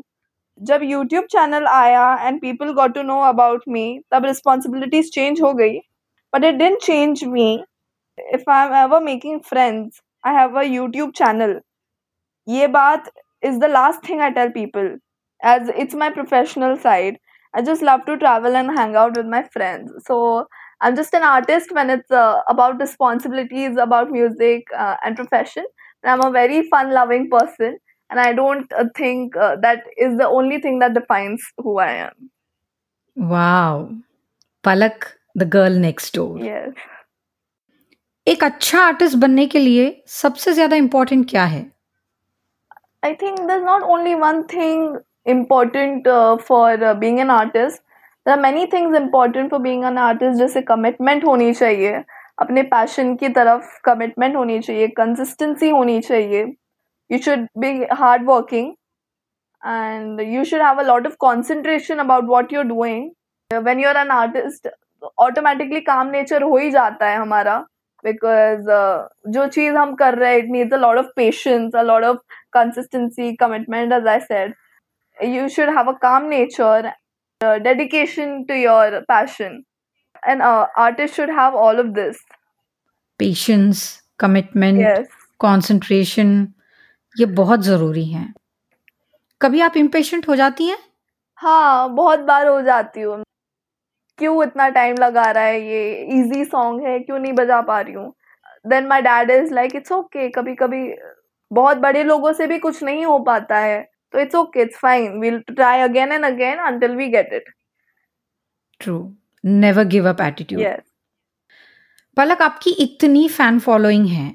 जब 0.70 0.84
यूट्यूब 0.84 1.26
चैनल 1.32 1.68
आया 1.74 2.08
and 2.28 2.40
people 2.42 2.74
got 2.80 2.94
to 2.94 3.02
know 3.04 3.20
about 3.28 3.64
me 3.76 3.86
तब 4.12 4.26
रिस्पॉन्सिबिलिटीज 4.26 5.12
चेंज 5.16 5.42
हो 5.42 5.54
गई 5.62 5.78
but 6.34 6.44
it 6.44 6.56
didn't 6.64 6.82
change 6.84 7.24
me 7.34 7.48
if 8.32 8.48
I'm 8.48 8.74
ever 8.74 9.00
making 9.02 9.42
friends, 9.44 10.02
I 10.24 10.34
have 10.34 10.56
a 10.56 10.64
YouTube 10.64 11.16
channel. 11.16 11.60
Ye 12.46 12.68
baat 12.68 13.08
is 13.42 13.60
the 13.60 13.68
last 13.68 14.04
thing 14.04 14.22
I 14.22 14.32
tell 14.32 14.52
people, 14.52 14.98
as 15.44 15.70
it's 15.70 15.96
my 15.96 16.10
professional 16.10 16.78
side. 16.78 17.18
I 17.54 17.62
just 17.62 17.82
love 17.82 18.06
to 18.06 18.18
travel 18.18 18.56
and 18.56 18.72
hang 18.78 18.96
out 18.96 19.18
with 19.18 19.26
my 19.26 19.44
friends. 19.44 19.92
So 20.06 20.48
I'm 20.82 20.96
just 20.96 21.14
an 21.14 21.24
artist 21.24 21.72
when 21.72 21.90
it's 21.90 22.12
uh, 22.12 22.42
about 22.48 22.80
responsibilities, 22.80 23.78
about 23.78 24.12
music 24.12 24.68
uh, 24.78 24.96
and 25.04 25.16
profession. 25.16 25.66
And 26.04 26.12
I'm 26.12 26.28
a 26.28 26.32
very 26.32 26.64
fun-loving 26.70 27.30
person, 27.30 27.78
and 28.10 28.20
I 28.20 28.34
don't 28.34 28.72
uh, 28.74 28.86
think 28.96 29.36
uh, 29.36 29.58
that 29.62 29.84
is 29.98 30.18
the 30.18 30.28
only 30.28 30.60
thing 30.62 30.80
that 30.80 30.94
defines 30.94 31.44
who 31.58 31.80
I 31.80 31.92
am. 31.94 32.32
Wow, 33.16 33.96
Palak, 34.64 35.14
the 35.36 35.46
girl 35.46 35.72
next 35.72 36.14
door. 36.14 36.40
Yes. 36.40 36.72
एक 38.30 38.44
अच्छा 38.44 38.80
artist 38.80 39.18
बनने 39.18 39.46
के 39.48 39.60
लिए 39.60 39.86
सबसे 40.08 40.52
ज़्यादा 40.54 40.76
important 40.76 41.30
क्या 41.30 41.44
है? 41.44 41.62
I 43.06 43.14
think 43.22 43.40
there 43.48 43.62
not 43.62 43.84
only 43.94 44.14
one 44.16 44.42
thing 44.52 44.98
important 45.28 46.08
for 46.48 46.94
being 46.96 47.20
an 47.20 47.30
artist 47.32 47.82
there 48.26 48.32
are 48.32 48.40
many 48.40 48.66
things 48.74 48.98
important 48.98 49.50
for 49.52 49.60
being 49.60 49.86
an 49.86 49.98
artist 49.98 50.38
जैसे 50.40 50.62
कमिटमेंट 50.62 51.26
होनी 51.26 51.54
चाहिए। 51.54 52.04
अपने 52.42 52.64
पैशन 52.76 53.16
की 53.16 53.30
तरफ़ 53.30 53.72
कमिटमेंट 53.86 54.36
होनी 54.36 54.60
चाहिए। 54.60 54.88
कंसिस्टेंसी 55.00 55.70
होनी 55.70 56.00
चाहिए। 56.02 56.44
You 57.10 57.18
should 57.18 57.48
be 57.60 57.72
hard 58.00 58.30
working 58.30 58.72
and 59.64 60.22
you 60.36 60.44
should 60.52 60.62
have 60.62 60.80
a 60.80 60.84
lot 60.84 61.08
of 61.08 61.16
concentration 61.20 62.00
about 62.00 62.30
what 62.30 62.54
you're 62.54 62.64
doing 62.66 63.10
when 63.52 63.80
you 63.80 63.90
are 63.90 63.98
an 63.98 64.12
artist 64.12 64.70
automatically 65.20 65.82
calm 65.82 66.08
nature 66.12 66.44
हो 66.44 66.58
ही 66.58 66.72
जाता 66.72 67.10
है 67.10 67.18
हमारा। 67.18 67.60
बिकॉज़ 68.04 68.70
जो 69.34 69.48
चीज़ 69.48 69.76
हम 69.76 69.94
कर 69.96 70.18
रहे 70.18 70.32
हैं 70.32 70.40
it 70.40 70.50
needs 70.52 70.74
a 70.74 70.78
lot 70.78 70.98
of 70.98 71.08
patience 71.16 71.76
a 71.76 71.82
lot 71.84 72.04
of 72.04 72.18
consistency 72.54 73.36
commitment 73.36 73.94
as 73.94 74.08
I 74.08 74.20
said 74.20 74.54
you 75.18 75.48
should 75.50 75.70
have 75.78 75.92
a 75.92 75.98
calm 76.02 76.26
nature 76.30 76.92
dedication 77.42 78.44
to 78.44 78.54
your 78.54 79.00
passion 79.10 79.62
and 80.24 80.42
artist 80.42 81.16
should 81.16 81.30
have 81.40 81.56
all 81.58 81.80
of 81.80 81.88
this 82.00 82.22
patience 83.20 83.82
commitment 84.20 85.08
concentration 85.40 86.48
ये 87.16 87.26
बहुत 87.36 87.62
ज़रूरी 87.64 88.06
है। 88.06 88.26
कभी 89.42 89.62
आप 89.62 89.78
इम्पेश 89.78 90.14
हो 90.30 90.36
जाती 90.36 90.66
हैं? 90.68 90.78
हाँ 91.40 91.90
बहुत 91.96 92.20
बार 92.20 92.48
हो 92.48 92.62
जाती 92.62 93.02
हूँ। 93.02 93.24
क्यों 94.20 94.44
इतना 94.44 94.68
टाइम 94.70 94.96
लगा 95.00 95.30
रहा 95.32 95.44
है 95.44 95.62
ये? 95.62 95.94
इजी 96.20 96.44
सॉन्ग 96.46 96.86
है 96.88 97.00
क्यों 97.00 97.20
नहीं 97.20 97.34
बजा 97.34 97.62
पा 97.62 97.80
रही 97.82 97.94
हूँ? 97.94 98.14
Then 98.68 98.88
my 98.88 99.02
dad 99.02 99.32
is 99.32 99.54
like 99.54 99.76
it's 99.76 99.92
okay 99.92 100.28
कभी 100.30 100.56
कभी 100.56 100.84
बहुत 101.52 101.78
बड़े 101.78 102.04
लोगों 102.04 102.34
से 102.34 102.48
भी 102.48 102.58
कुछ 102.60 102.84
नहीं 102.84 103.06
हो 103.06 103.20
पाता 103.30 103.58
है 103.58 103.82
तो 104.14 104.20
it's 104.20 104.36
okay 104.36 104.62
it's 104.62 104.78
fine 104.80 105.20
we'll 105.20 105.40
try 105.48 105.82
again 105.82 106.12
and 106.12 106.26
again 106.26 106.58
until 106.66 106.96
we 106.96 107.08
get 107.08 107.34
it 107.34 107.50
true 108.82 108.98
never 109.44 109.84
give 109.88 110.10
up 110.10 110.22
attitude 110.22 110.62
yes 110.62 110.82
Palak 112.18 112.42
आपकी 112.42 112.72
इतनी 112.84 113.28
फ़ैन 113.30 113.60
फॉलोइंग 113.60 114.08
है 114.08 114.34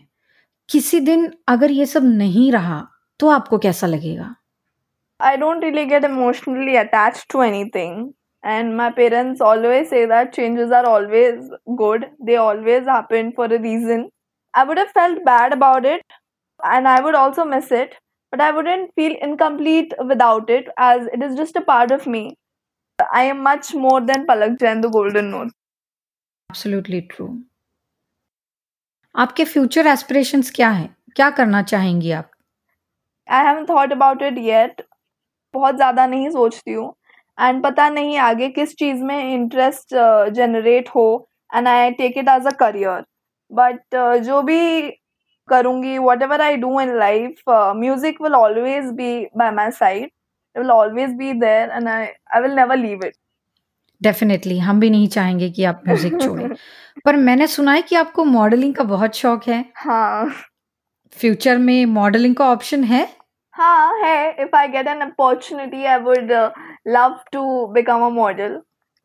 किसी 0.69 1.01
दिन 1.01 1.31
अगर 1.49 1.71
ये 1.71 1.87
सब 1.87 2.05
नहीं 2.05 2.51
रहा 2.53 2.81
तो 3.21 3.29
आपको 3.29 3.59
कैसा 3.59 3.87
लगेगा? 3.87 4.35
I 5.21 5.37
don't 5.37 5.65
really 5.65 5.85
get 5.91 6.05
emotionally 6.05 6.77
attached 6.77 7.29
to 7.33 7.43
anything. 7.43 7.93
And 8.44 8.78
my 8.78 8.90
parents 8.92 9.42
always 9.42 9.90
say 9.90 10.06
that 10.06 10.34
changes 10.34 10.72
are 10.72 10.86
always 10.86 11.50
good, 11.76 12.06
they 12.20 12.38
always 12.38 12.86
happen 12.86 13.34
for 13.34 13.46
a 13.46 13.60
reason. 13.60 14.10
I 14.54 14.64
would 14.64 14.78
have 14.78 14.92
felt 14.92 15.26
bad 15.26 15.54
about 15.54 15.86
it 15.86 16.02
and 16.64 16.88
I 16.88 17.02
would 17.02 17.16
also 17.16 17.44
miss 17.46 17.72
it, 17.72 17.96
but 18.32 18.42
I 18.42 18.52
wouldn't 18.52 18.94
feel 18.96 19.16
incomplete 19.22 19.94
without 20.08 20.50
it 20.50 20.70
as 20.78 21.08
it 21.14 21.22
is 21.22 21.36
just 21.36 21.56
a 21.56 21.62
part 21.62 21.92
of 21.92 22.08
me. 22.08 22.36
I 23.14 23.24
am 23.24 23.44
much 23.44 23.74
more 23.74 24.02
than 24.02 24.26
Palak 24.26 24.60
Jain, 24.60 24.82
the 24.82 24.90
golden 24.90 25.32
note. 25.32 25.52
Absolutely 26.52 27.00
true 27.12 27.28
आपके 29.16 29.46
future 29.46 29.88
aspirations 29.88 30.52
क्या 30.56 30.70
हैं 30.70 30.96
क्या 31.16 31.30
करना 31.40 31.62
चाहेंगी 31.72 32.12
आप 32.12 32.32
I 33.28 33.44
haven't 33.48 33.68
thought 33.68 33.92
about 33.96 34.22
it 34.28 34.38
yet. 34.46 34.82
बहुत 35.54 35.76
ज़्यादा 35.76 36.06
नहीं 36.08 36.30
सोचती 36.30 36.74
हूँ 36.74 36.94
एंड 37.39 37.63
पता 37.63 37.89
नहीं 37.89 38.17
आगे 38.19 38.49
किस 38.49 38.75
चीज़ 38.77 39.03
में 39.05 39.19
इंटरेस्ट 39.33 39.95
जनरेट 40.35 40.89
हो 40.89 41.07
and 41.57 41.69
I 41.69 41.91
take 41.91 42.19
it 42.19 42.29
as 42.29 42.47
a 42.47 42.51
career 42.51 43.05
but 43.51 43.97
जो 44.25 44.43
भी 44.43 44.91
करूँगी 45.49 45.99
whatever 46.23 46.41
I 46.41 46.57
do 46.57 46.81
in 46.81 46.97
life 46.99 47.43
music 47.77 48.23
will 48.23 48.35
always 48.35 48.85
be 48.93 49.27
by 49.37 49.51
my 49.51 49.71
side 49.71 50.11
will 50.57 50.71
always 50.71 51.15
be 51.15 51.33
there 51.33 51.71
and 51.71 51.89
I 51.89 52.07
I 52.35 52.41
will 52.41 52.57
never 52.57 52.77
leave 52.77 53.05
it 53.05 53.15
definitely 54.01 54.59
हम 54.59 54.81
भी 54.81 54.91
नहीं 54.91 55.09
चाहेंगे 55.09 55.51
कि 55.51 55.65
आप 55.65 55.83
music 55.89 56.21
छोड़ें। 56.23 56.49
पर 57.05 57.17
मैंने 57.17 57.47
सुना 57.47 57.73
है 57.73 57.83
कि 57.83 57.97
आपको 57.97 58.25
मॉडलिंग 58.25 58.75
का 58.75 58.85
बहुत 58.85 59.15
शौक 59.15 59.49
है। 59.49 59.65
हाँ। 59.77 60.31
फ्यूचर 61.17 61.59
में 61.59 61.87
मॉडलिंग 61.87 62.35
का 62.35 62.51
ऑप्शन 62.51 62.85
है? 62.85 63.09
हाँ 63.55 63.99
है. 63.99 64.31
If 64.43 64.57
I 64.57 64.69
get 64.69 64.87
an 64.87 65.01
opportunity 65.01 65.85
I 65.85 65.99
would 65.99 66.33
Love 66.96 67.18
to 67.34 67.44
become 67.78 68.06
a 68.06 68.10
model 68.22 68.60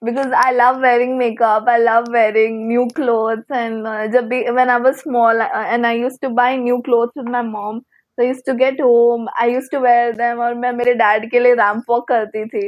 because 0.07 0.33
I 0.39 0.49
love 0.57 0.79
wearing 0.85 1.13
makeup. 1.19 1.69
I 1.73 1.77
love 1.83 2.09
wearing 2.15 2.57
new 2.71 2.83
clothes, 2.99 3.45
and 3.61 3.87
uh, 3.93 4.07
जब 4.15 4.29
भी 4.33 4.41
when 4.59 4.73
I 4.75 4.77
was 4.87 4.99
small, 5.05 5.43
uh, 5.47 5.63
and 5.77 5.87
I 5.91 5.93
used 6.01 6.21
to 6.27 6.31
buy 6.41 6.49
new 6.65 6.77
clothes 6.89 7.13
with 7.21 7.31
my 7.37 7.43
mom. 7.51 7.81
So 8.17 8.25
I 8.25 8.29
used 8.31 8.45
to 8.51 8.55
get 8.65 8.81
home. 8.89 9.29
I 9.45 9.47
used 9.55 9.71
to 9.77 9.81
wear 9.87 10.13
them, 10.23 10.43
और 10.49 10.55
मैं 10.65 10.73
मेरे 10.83 10.95
dad 11.05 11.29
के 11.37 11.41
लिए 11.47 11.55
ramp 11.65 11.93
walk 11.95 12.07
करती 12.13 12.45
थी. 12.57 12.67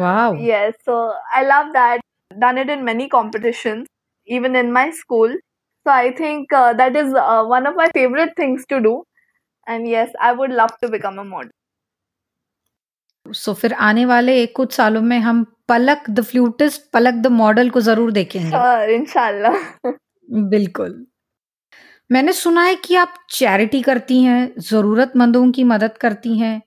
Wow 0.00 0.34
Yes, 0.36 0.74
so 0.84 1.14
I 1.32 1.44
love 1.44 1.72
that. 1.74 2.00
Done 2.38 2.58
it 2.58 2.68
in 2.70 2.84
many 2.84 3.08
competitions, 3.08 3.86
even 4.26 4.56
in 4.56 4.72
my 4.72 4.90
school. 4.90 5.32
So 5.86 5.92
I 5.92 6.12
think 6.14 6.52
uh, 6.52 6.72
that 6.74 6.96
is 6.96 7.12
uh, 7.14 7.44
one 7.44 7.66
of 7.66 7.74
my 7.76 7.88
favorite 7.94 8.34
things 8.36 8.64
to 8.68 8.80
do. 8.80 9.04
And 9.66 9.88
yes, 9.88 10.10
I 10.20 10.32
would 10.32 10.50
love 10.50 10.76
to 10.82 10.88
become 10.88 11.18
a 11.18 11.24
model. 11.24 11.50
सो 13.33 13.53
फिर 13.53 13.73
आने 13.73 14.05
वाले 14.05 14.43
एक 14.43 14.55
कुछ 14.55 14.73
सालों 14.73 15.01
में 15.01 15.19
हम 15.19 15.43
Palak 15.69 16.03
the 16.09 16.21
flutist 16.21 16.81
Palak 16.93 17.13
the 17.13 17.27
model 17.27 17.69
को 17.69 17.81
ज़रूर 17.81 18.11
देखेंगे। 18.11 18.49
Sure, 18.49 18.99
inshallah. 18.99 19.57
बिल्कुल। 20.31 21.05
मैंने 22.11 22.33
सुना 22.33 22.63
है 22.63 22.75
कि 22.75 22.95
आप 22.95 23.13
चैरिटी 23.29 23.81
करती 23.81 24.23
हैं 24.23 24.53
जरूरतमंदों 24.59 25.51
की 25.51 25.63
मदद 25.63 25.97
करती 25.97 26.37
हैं। 26.37 26.61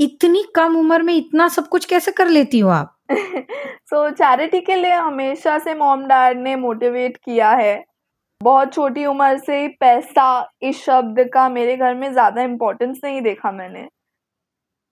इतनी 0.00 0.44
कम 0.54 0.76
उम्र 0.76 1.02
में 1.02 1.14
इतना 1.14 1.48
सब 1.48 1.68
कुछ 1.68 1.84
कैसे 1.84 2.10
कर 2.10 2.28
लेती 2.28 2.58
हो 2.58 2.68
आप? 2.68 2.96
सो 3.12 4.08
so, 4.08 4.14
चैरिटी 4.14 4.60
के 4.60 4.76
लिए 4.76 4.92
हमेशा 4.92 5.58
से 5.58 5.74
मॉम 5.74 6.04
डैड 6.04 6.38
ने 6.38 6.56
मोटिवेट 6.56 7.16
किया 7.16 7.50
है। 7.50 7.84
बहुत 8.42 8.74
छोटी 8.74 9.06
उम्र 9.06 9.38
से 9.38 9.68
पैसा 9.68 10.50
इस 10.62 10.84
शब्द 10.84 11.30
का 11.34 11.48
मेरे 11.48 11.76
घर 11.76 11.94
में 11.94 12.12
ज़्यादा 12.12 12.42
इम्पोर्टेंस 12.42 13.00
नहीं 13.04 13.22
देखा 13.22 13.52
मैंने। 13.52 13.88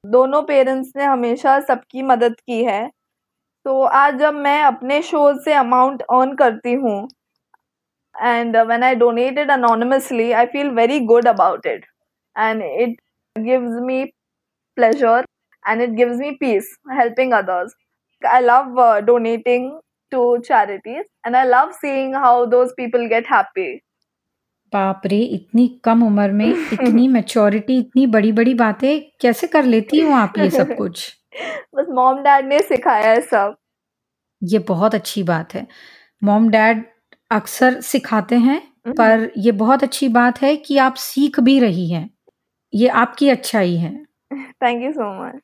दोनों 0.04 0.42
पेरेंट्स 0.42 0.92
ने 0.96 1.04
हमेशा 1.04 1.58
सबकी 1.60 2.02
मदद 2.02 2.34
की 2.40 2.62
है। 2.64 2.88
तो 3.66 3.82
आज 3.82 4.18
जब 4.18 4.34
मैं 4.34 4.62
अपने 4.62 5.00
शो 5.02 5.32
से 5.44 5.52
अमाउंट 5.54 6.02
अर्न 6.02 6.34
करती 6.36 6.72
हूँ। 6.74 7.08
And 8.14 8.56
when 8.68 8.82
I 8.84 8.94
donated 8.96 9.50
anonymously 9.50 10.30
I 10.32 10.46
feel 10.46 10.70
very 10.72 11.00
good 11.06 11.28
about 11.28 11.66
it 11.66 11.84
and 12.36 12.62
it 12.62 12.96
gives 13.36 13.80
me 13.82 14.04
pleasure 14.76 15.26
and 15.64 15.82
it 15.82 15.90
gives 15.96 16.16
me 16.18 16.30
peace 16.40 16.76
helping 16.92 17.32
others 17.34 17.74
I 18.22 18.40
love 18.42 18.82
donating 19.06 19.70
to 20.12 20.36
charities 20.38 21.04
and 21.26 21.36
I 21.36 21.44
love 21.46 21.70
seeing 21.74 22.14
how 22.16 22.44
those 22.46 22.70
people 22.76 23.06
get 23.06 23.26
happy 23.32 23.68
बाप 24.72 25.02
रे 25.06 25.18
इतनी 25.18 25.66
कम 25.84 26.02
उम्र 26.06 26.32
में 26.32 26.46
इतनी 26.72 27.08
maturity 27.08 27.78
इतनी 27.78 28.06
बड़ी 28.06 28.32
बड़ी 28.32 28.54
बातें 28.54 29.00
कैसे 29.20 29.46
कर 29.46 29.64
लेती 29.64 30.00
हो 30.00 30.12
आप 30.12 30.38
ये 30.38 30.50
सब 30.50 30.74
कुछ? 30.78 31.16
बस 31.74 31.86
मॉम 31.90 32.22
डैड 32.22 32.46
ने 32.46 32.58
सिखाया 32.58 33.10
है 33.10 33.20
सब। 33.20 33.56
ये 34.42 34.58
बहुत 34.58 34.94
अच्छी 34.94 35.22
बात 35.22 35.54
है। 35.54 35.66
मॉम 36.22 36.48
डैड 36.50 36.84
अक्सर 37.30 37.80
सिखाते 37.80 38.36
हैं 38.36 38.60
पर 38.88 39.30
ये 39.38 39.52
बहुत 39.52 39.82
अच्छी 39.82 40.08
बात 40.08 40.42
है 40.42 40.56
कि 40.56 40.78
आप 40.78 40.94
सीख 40.94 41.40
भी 41.40 41.58
रही 41.60 41.90
हैं। 41.90 42.08
ये 42.74 42.88
आपकी 42.88 43.28
अच्छाई 43.28 43.76
है। 43.76 43.94
Thank 44.32 44.82
you 44.84 44.92
so 44.92 45.12
much 45.24 45.40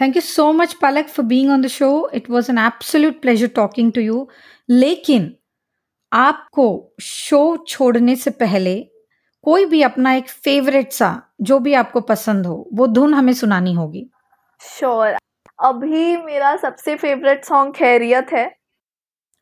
thank 0.00 0.16
you 0.16 0.22
so 0.22 0.52
much 0.52 0.72
Palak 0.74 1.06
for 1.06 1.26
being 1.26 1.50
on 1.50 1.62
the 1.62 1.66
show 1.66 2.10
it 2.14 2.30
was 2.30 2.50
an 2.50 2.58
absolute 2.58 3.20
pleasure 3.20 3.46
talking 3.46 3.92
to 3.92 4.00
you 4.00 4.28
लेकिन 4.70 5.34
आपको 6.12 6.64
शो 7.00 7.56
छोड़ने 7.68 8.16
से 8.16 8.30
पहले 8.30 8.78
कोई 9.44 9.64
भी 9.66 9.82
अपना 9.82 10.12
एक 10.12 10.28
फेवरेट 10.28 10.92
सा 10.92 11.10
जो 11.40 11.58
भी 11.58 11.74
आपको 11.74 12.00
पसंद 12.00 12.46
हो 12.46 12.68
वो 12.72 12.86
धुन 12.86 13.14
हमें 13.14 13.32
सुनानी 13.32 13.72
होगी। 13.74 14.08
श्योर 14.60 15.16
अभी 15.58 16.16
मेरा 16.16 16.56
सबसे 16.56 16.96
फेवरेट 16.96 17.44
सॉन्ग 17.44 17.74
खैरियत 17.74 18.32
है। 18.32 18.44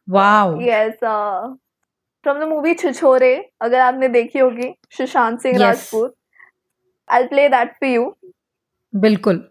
Wow 0.08 0.60
yes 0.60 0.98
from 2.24 2.38
the 2.40 2.48
movie 2.48 2.74
Chhichhore 2.74 3.34
अगर 3.60 3.80
आपने 3.80 4.08
देखी 4.08 4.38
होगी 4.38 4.72
Sushant 4.90 5.40
Singh 5.40 5.54
Yes. 5.54 5.62
Rajput. 5.62 6.14
I 7.08 7.26
play 7.26 7.48
that 7.48 7.72
for 7.72 7.88
you 7.88 8.14
बिल्कुल। 8.94 9.48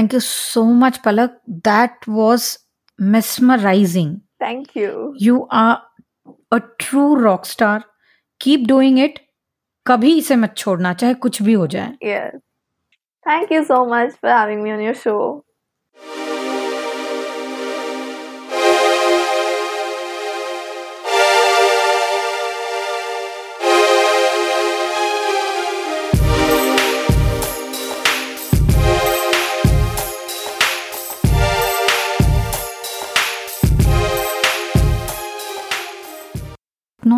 Thank 0.00 0.14
you 0.14 0.20
so 0.20 0.64
much 0.64 0.96
Palak 0.96 1.40
that 1.50 2.08
was 2.08 2.44
mesmerising 3.00 4.16
thank 4.42 4.76
you 4.76 5.14
you 5.20 5.48
are 5.52 5.76
a 6.52 6.56
true 6.56 7.14
rock 7.14 7.44
star 7.44 7.84
keep 8.40 8.60
doing 8.68 8.98
it 8.98 9.18
कभी 9.86 10.16
इसे 10.18 10.36
मत 10.36 10.54
छोड़ना 10.56 10.92
चाहे 10.94 11.14
कुछ 11.14 11.42
भी 11.42 11.52
हो 11.52 11.66
जाए। 11.66 11.92
Thank 13.26 13.52
you 13.52 13.62
so 13.64 13.84
much 13.84 14.12
for 14.12 14.30
having 14.30 14.62
me 14.62 14.72
on 14.72 14.80
your 14.80 14.94
show 14.94 15.44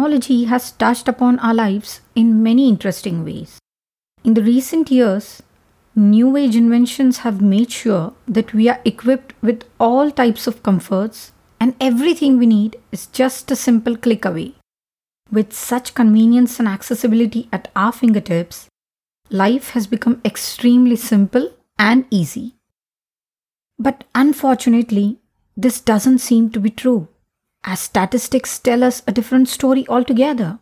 Technology 0.02 0.46
has 0.46 0.72
touched 0.72 1.06
upon 1.06 1.38
our 1.38 1.54
lives 1.54 2.00
in 2.16 2.42
many 2.42 2.68
interesting 2.68 3.24
ways. 3.24 3.60
In 4.24 4.34
the 4.34 4.42
recent 4.42 4.90
years, 4.90 5.44
new 5.94 6.36
age 6.36 6.56
inventions 6.56 7.18
have 7.18 7.40
made 7.40 7.70
sure 7.70 8.12
that 8.26 8.52
we 8.52 8.68
are 8.68 8.80
equipped 8.84 9.32
with 9.40 9.62
all 9.78 10.10
types 10.10 10.48
of 10.48 10.64
comforts 10.64 11.30
and 11.60 11.76
everything 11.80 12.36
we 12.36 12.46
need 12.46 12.80
is 12.90 13.06
just 13.06 13.48
a 13.52 13.54
simple 13.54 13.96
click 13.96 14.24
away. 14.24 14.54
With 15.30 15.52
such 15.52 15.94
convenience 15.94 16.58
and 16.58 16.66
accessibility 16.66 17.48
at 17.52 17.70
our 17.76 17.92
fingertips, 17.92 18.66
life 19.30 19.70
has 19.70 19.86
become 19.86 20.20
extremely 20.24 20.96
simple 20.96 21.52
and 21.78 22.06
easy. 22.10 22.56
But 23.78 24.02
unfortunately, 24.16 25.20
this 25.56 25.80
doesn't 25.80 26.18
seem 26.18 26.50
to 26.50 26.58
be 26.58 26.70
true, 26.70 27.06
as 27.64 27.80
statistics 27.80 28.58
tell 28.58 28.82
us 28.82 29.02
a 29.06 29.12
different 29.12 29.48
story 29.48 29.86
altogether. 29.88 30.58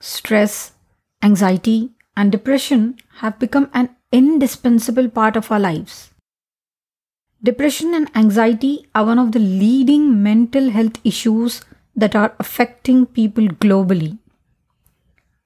Stress, 0.00 0.72
anxiety, 1.22 1.90
and 2.16 2.32
depression 2.32 2.96
have 3.18 3.38
become 3.38 3.70
an 3.74 3.90
indispensable 4.12 5.08
part 5.08 5.36
of 5.36 5.50
our 5.50 5.60
lives. 5.60 6.10
Depression 7.42 7.94
and 7.94 8.10
anxiety 8.16 8.86
are 8.94 9.04
one 9.04 9.18
of 9.18 9.32
the 9.32 9.38
leading 9.38 10.22
mental 10.22 10.70
health 10.70 10.98
issues 11.04 11.62
that 11.94 12.16
are 12.16 12.34
affecting 12.38 13.06
people 13.06 13.46
globally. 13.48 14.18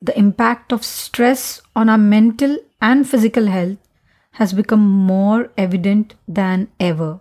The 0.03 0.17
impact 0.19 0.73
of 0.73 0.85
stress 0.85 1.61
on 1.77 1.89
our 1.89 1.99
mental 1.99 2.59
and 2.81 3.09
physical 3.09 3.47
health 3.47 3.79
has 4.33 4.53
become 4.53 4.87
more 4.87 5.51
evident 5.59 6.15
than 6.27 6.69
ever. 6.79 7.21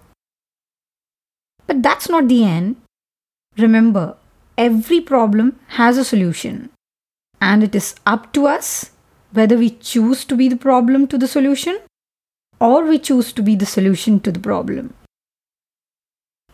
But 1.67 1.83
that's 1.83 2.07
not 2.09 2.27
the 2.27 2.45
end. 2.45 2.77
Remember, 3.59 4.15
every 4.57 5.01
problem 5.01 5.59
has 5.79 5.97
a 5.97 6.05
solution, 6.05 6.69
and 7.41 7.61
it 7.61 7.75
is 7.75 7.93
up 8.05 8.31
to 8.33 8.47
us 8.47 8.91
whether 9.31 9.57
we 9.57 9.69
choose 9.69 10.23
to 10.25 10.35
be 10.35 10.47
the 10.47 10.55
problem 10.55 11.07
to 11.07 11.17
the 11.17 11.27
solution 11.27 11.77
or 12.59 12.85
we 12.85 12.97
choose 12.99 13.33
to 13.33 13.41
be 13.41 13.55
the 13.55 13.65
solution 13.65 14.19
to 14.21 14.31
the 14.31 14.39
problem. 14.39 14.93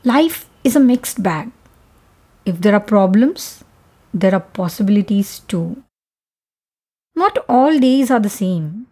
Life 0.04 0.50
is 0.64 0.76
a 0.76 0.80
mixed 0.80 1.22
bag. 1.22 1.52
If 2.44 2.62
there 2.62 2.74
are 2.74 2.80
problems, 2.80 3.64
there 4.14 4.34
are 4.34 4.40
possibilities 4.40 5.40
too. 5.40 5.84
Not 7.16 7.38
all 7.48 7.80
days 7.80 8.10
are 8.12 8.20
the 8.20 8.30
same. 8.30 8.88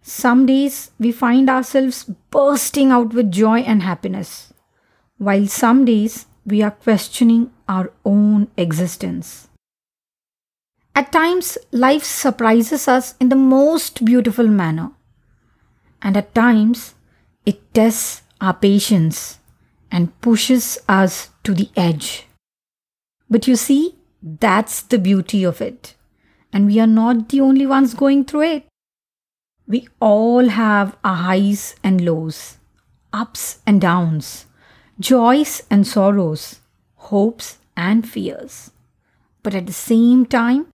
Some 0.00 0.46
days 0.46 0.90
we 0.98 1.12
find 1.12 1.50
ourselves 1.50 2.04
bursting 2.30 2.90
out 2.90 3.12
with 3.12 3.30
joy 3.30 3.60
and 3.60 3.82
happiness, 3.82 4.52
while 5.18 5.46
some 5.46 5.84
days 5.84 6.26
we 6.48 6.62
are 6.62 6.70
questioning 6.70 7.50
our 7.68 7.92
own 8.04 8.48
existence. 8.56 9.48
At 10.94 11.12
times, 11.12 11.58
life 11.70 12.04
surprises 12.04 12.88
us 12.88 13.14
in 13.20 13.28
the 13.28 13.36
most 13.36 14.04
beautiful 14.04 14.48
manner, 14.48 14.92
and 16.02 16.16
at 16.16 16.34
times, 16.34 16.94
it 17.44 17.72
tests 17.74 18.22
our 18.40 18.54
patience 18.54 19.38
and 19.90 20.18
pushes 20.20 20.78
us 20.88 21.30
to 21.44 21.54
the 21.54 21.70
edge. 21.76 22.26
But 23.30 23.46
you 23.46 23.56
see, 23.56 23.96
that's 24.22 24.82
the 24.82 24.98
beauty 24.98 25.44
of 25.44 25.60
it, 25.60 25.94
and 26.52 26.66
we 26.66 26.80
are 26.80 26.86
not 26.86 27.28
the 27.28 27.42
only 27.42 27.66
ones 27.66 27.94
going 27.94 28.24
through 28.24 28.42
it. 28.42 28.66
We 29.66 29.86
all 30.00 30.48
have 30.48 30.96
our 31.04 31.16
highs 31.16 31.76
and 31.84 32.00
lows, 32.00 32.56
ups 33.12 33.60
and 33.66 33.80
downs, 33.80 34.46
joys 35.00 35.62
and 35.70 35.86
sorrows, 35.86 36.60
hopes 36.96 37.58
and 37.76 38.08
fears. 38.08 38.70
But 39.42 39.54
at 39.54 39.66
the 39.66 39.72
same 39.72 40.26
time, 40.26 40.66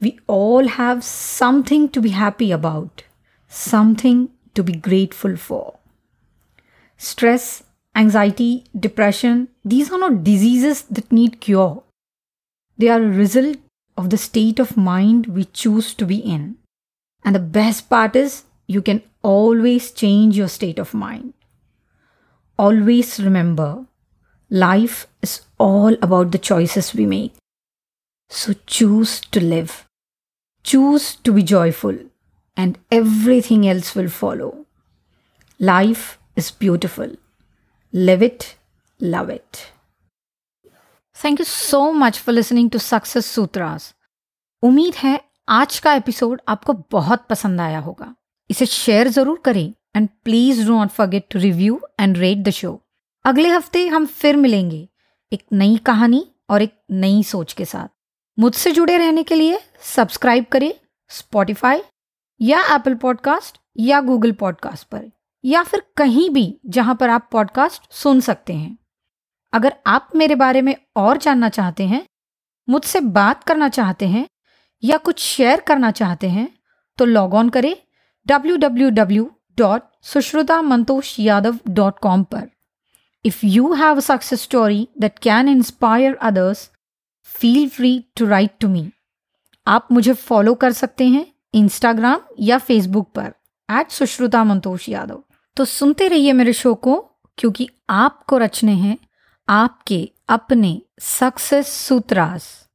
we 0.00 0.18
all 0.26 0.66
have 0.66 1.04
something 1.04 1.88
to 1.90 2.00
be 2.00 2.10
happy 2.10 2.50
about, 2.50 3.04
something 3.48 4.30
to 4.54 4.62
be 4.62 4.72
grateful 4.72 5.36
for. 5.36 5.78
Stress, 6.96 7.62
anxiety, 7.94 8.64
depression, 8.78 9.48
these 9.64 9.92
are 9.92 9.98
not 9.98 10.24
diseases 10.24 10.82
that 10.82 11.12
need 11.12 11.40
cure. 11.40 11.82
They 12.78 12.88
are 12.88 13.02
a 13.02 13.08
result 13.08 13.58
of 13.96 14.10
the 14.10 14.18
state 14.18 14.58
of 14.58 14.76
mind 14.76 15.26
we 15.26 15.44
choose 15.44 15.94
to 15.94 16.06
be 16.06 16.16
in. 16.16 16.56
And 17.24 17.34
the 17.34 17.40
best 17.40 17.90
part 17.90 18.16
is, 18.16 18.44
you 18.66 18.80
can 18.80 19.02
always 19.22 19.90
change 19.92 20.36
your 20.36 20.48
state 20.48 20.78
of 20.78 20.94
mind 20.94 21.34
Always 22.59 23.19
remember, 23.19 23.85
life 24.49 25.07
is 25.21 25.41
all 25.57 25.97
about 26.01 26.31
the 26.31 26.37
choices 26.37 26.93
we 26.93 27.05
make. 27.05 27.33
So 28.29 28.53
choose 28.65 29.21
to 29.31 29.39
live. 29.39 29.85
Choose 30.63 31.15
to 31.17 31.33
be 31.33 31.43
joyful, 31.43 31.97
and 32.57 32.79
everything 32.91 33.67
else 33.67 33.93
will 33.95 34.09
follow. 34.09 34.65
Life 35.59 36.17
is 36.35 36.51
beautiful. 36.51 37.11
Live 37.93 38.23
it, 38.23 38.55
love 38.99 39.29
it. 39.29 39.71
Thank 41.13 41.39
you 41.39 41.45
so 41.45 41.93
much 41.93 42.19
for 42.19 42.33
listening 42.33 42.69
to 42.71 42.79
Success 42.79 43.25
Sutras. 43.25 43.93
उम्मीद 44.63 44.95
है 44.95 45.19
आज 45.47 45.79
का 45.79 45.93
episode 45.93 46.41
आपको 46.47 46.73
बहुत 46.91 47.25
पसंद 47.29 47.61
आया 47.61 47.79
होगा 47.79 48.13
इसे 48.49 48.65
शेयर 48.65 49.07
जरूर 49.07 49.41
करें 49.45 49.73
and 49.96 50.08
please 50.24 50.66
do 50.66 50.78
not 50.78 50.88
forget 50.88 51.26
to 51.30 51.38
review 51.38 51.80
and 52.00 52.18
rate 52.18 52.38
the 52.38 52.50
show 52.50 52.80
अगले 53.24 53.48
हफ़्ते 53.48 53.86
हम 53.88 54.06
फिर 54.06 54.36
मिलेंगे 54.36 54.88
एक 55.32 55.42
नई 55.52 55.76
कहानी 55.76 56.26
और 56.50 56.62
एक 56.62 56.74
नई 56.90 57.22
सोच 57.22 57.52
के 57.52 57.64
साथ। 57.64 57.88
मुझसे 58.38 58.72
जुड़े 58.72 58.98
रहने 58.98 59.22
के 59.22 59.34
लिए 59.34 59.60
सब्सक्राइब 59.80 60.44
करें 60.44 60.72
स्पॉटिफाई 61.08 61.82
या 62.40 62.60
एप्पल 62.74 62.94
पॉडकास्ट 62.94 63.58
या 63.78 64.00
गूगल 64.00 64.32
पॉडकास्ट 64.32 64.88
पर, 64.88 65.10
या 65.44 65.62
फिर 65.62 65.82
कहीं 65.96 66.30
भी 66.30 66.60
जहाँ 66.66 66.94
पर 66.94 67.10
आप 67.10 67.28
पॉडकास्ट 67.32 67.92
सुन 67.92 68.20
सकते 68.20 68.52
हैं। 68.52 68.78
अगर 69.52 69.76
आप 69.86 70.08
मेरे 70.16 70.34
बारे 70.34 70.62
में 70.62 70.74
और 70.96 71.16
जानना 71.16 71.48
चाहते 71.48 71.86
हैं, 71.86 72.04
मुझसे 72.68 73.00
बात 73.00 73.44
करना 73.44 73.68
चाहते 73.68 74.08
हैं 74.08 74.26
या 74.82 74.96
कुछ 74.96 75.18
शेयर 75.18 75.60
करना 75.60 75.90
चाहते 75.90 76.28
हैं 76.28 76.48
तो 76.98 77.04
लॉग 77.04 77.34
ऑन 77.34 77.48
करें 77.48 77.74
www.sushrutamantoshyadav.com 79.60 82.24
पर। 82.24 82.50
If 83.24 83.40
you 83.44 83.72
have 83.72 83.96
a 83.96 84.00
success 84.00 84.42
story 84.42 84.88
that 84.98 85.18
can 85.18 85.48
inspire 85.48 86.14
others 86.14 86.70
feel 87.24 87.68
free 87.68 88.04
to 88.16 88.26
write 88.26 88.50
to 88.60 88.68
me 88.68 88.90
आप 89.66 89.88
मुझे 89.92 90.12
फॉलो 90.12 90.54
कर 90.54 90.72
सकते 90.72 91.08
हैं 91.08 91.26
इंस्टाग्राम 91.54 92.20
या 92.40 92.58
फेसबुक 92.58 93.10
पर 93.14 93.32
एट 93.70 93.90
सुश्रुता 93.90 94.44
मंतोष 94.44 94.88
यादव 94.88 95.22
तो 95.56 95.64
सुनते 95.64 96.08
रहिए 96.08 96.32
मेरे 96.32 96.52
शो 96.52 96.74
को, 96.74 97.10
क्योंकि 97.38 97.68
आपको 97.90 98.38
रचने 98.38 98.72
हैं 98.72 98.98
आपके 99.48 100.10
अपने 100.28 100.82
सक्सेस 101.00 101.66
सूत्रास 101.66 102.69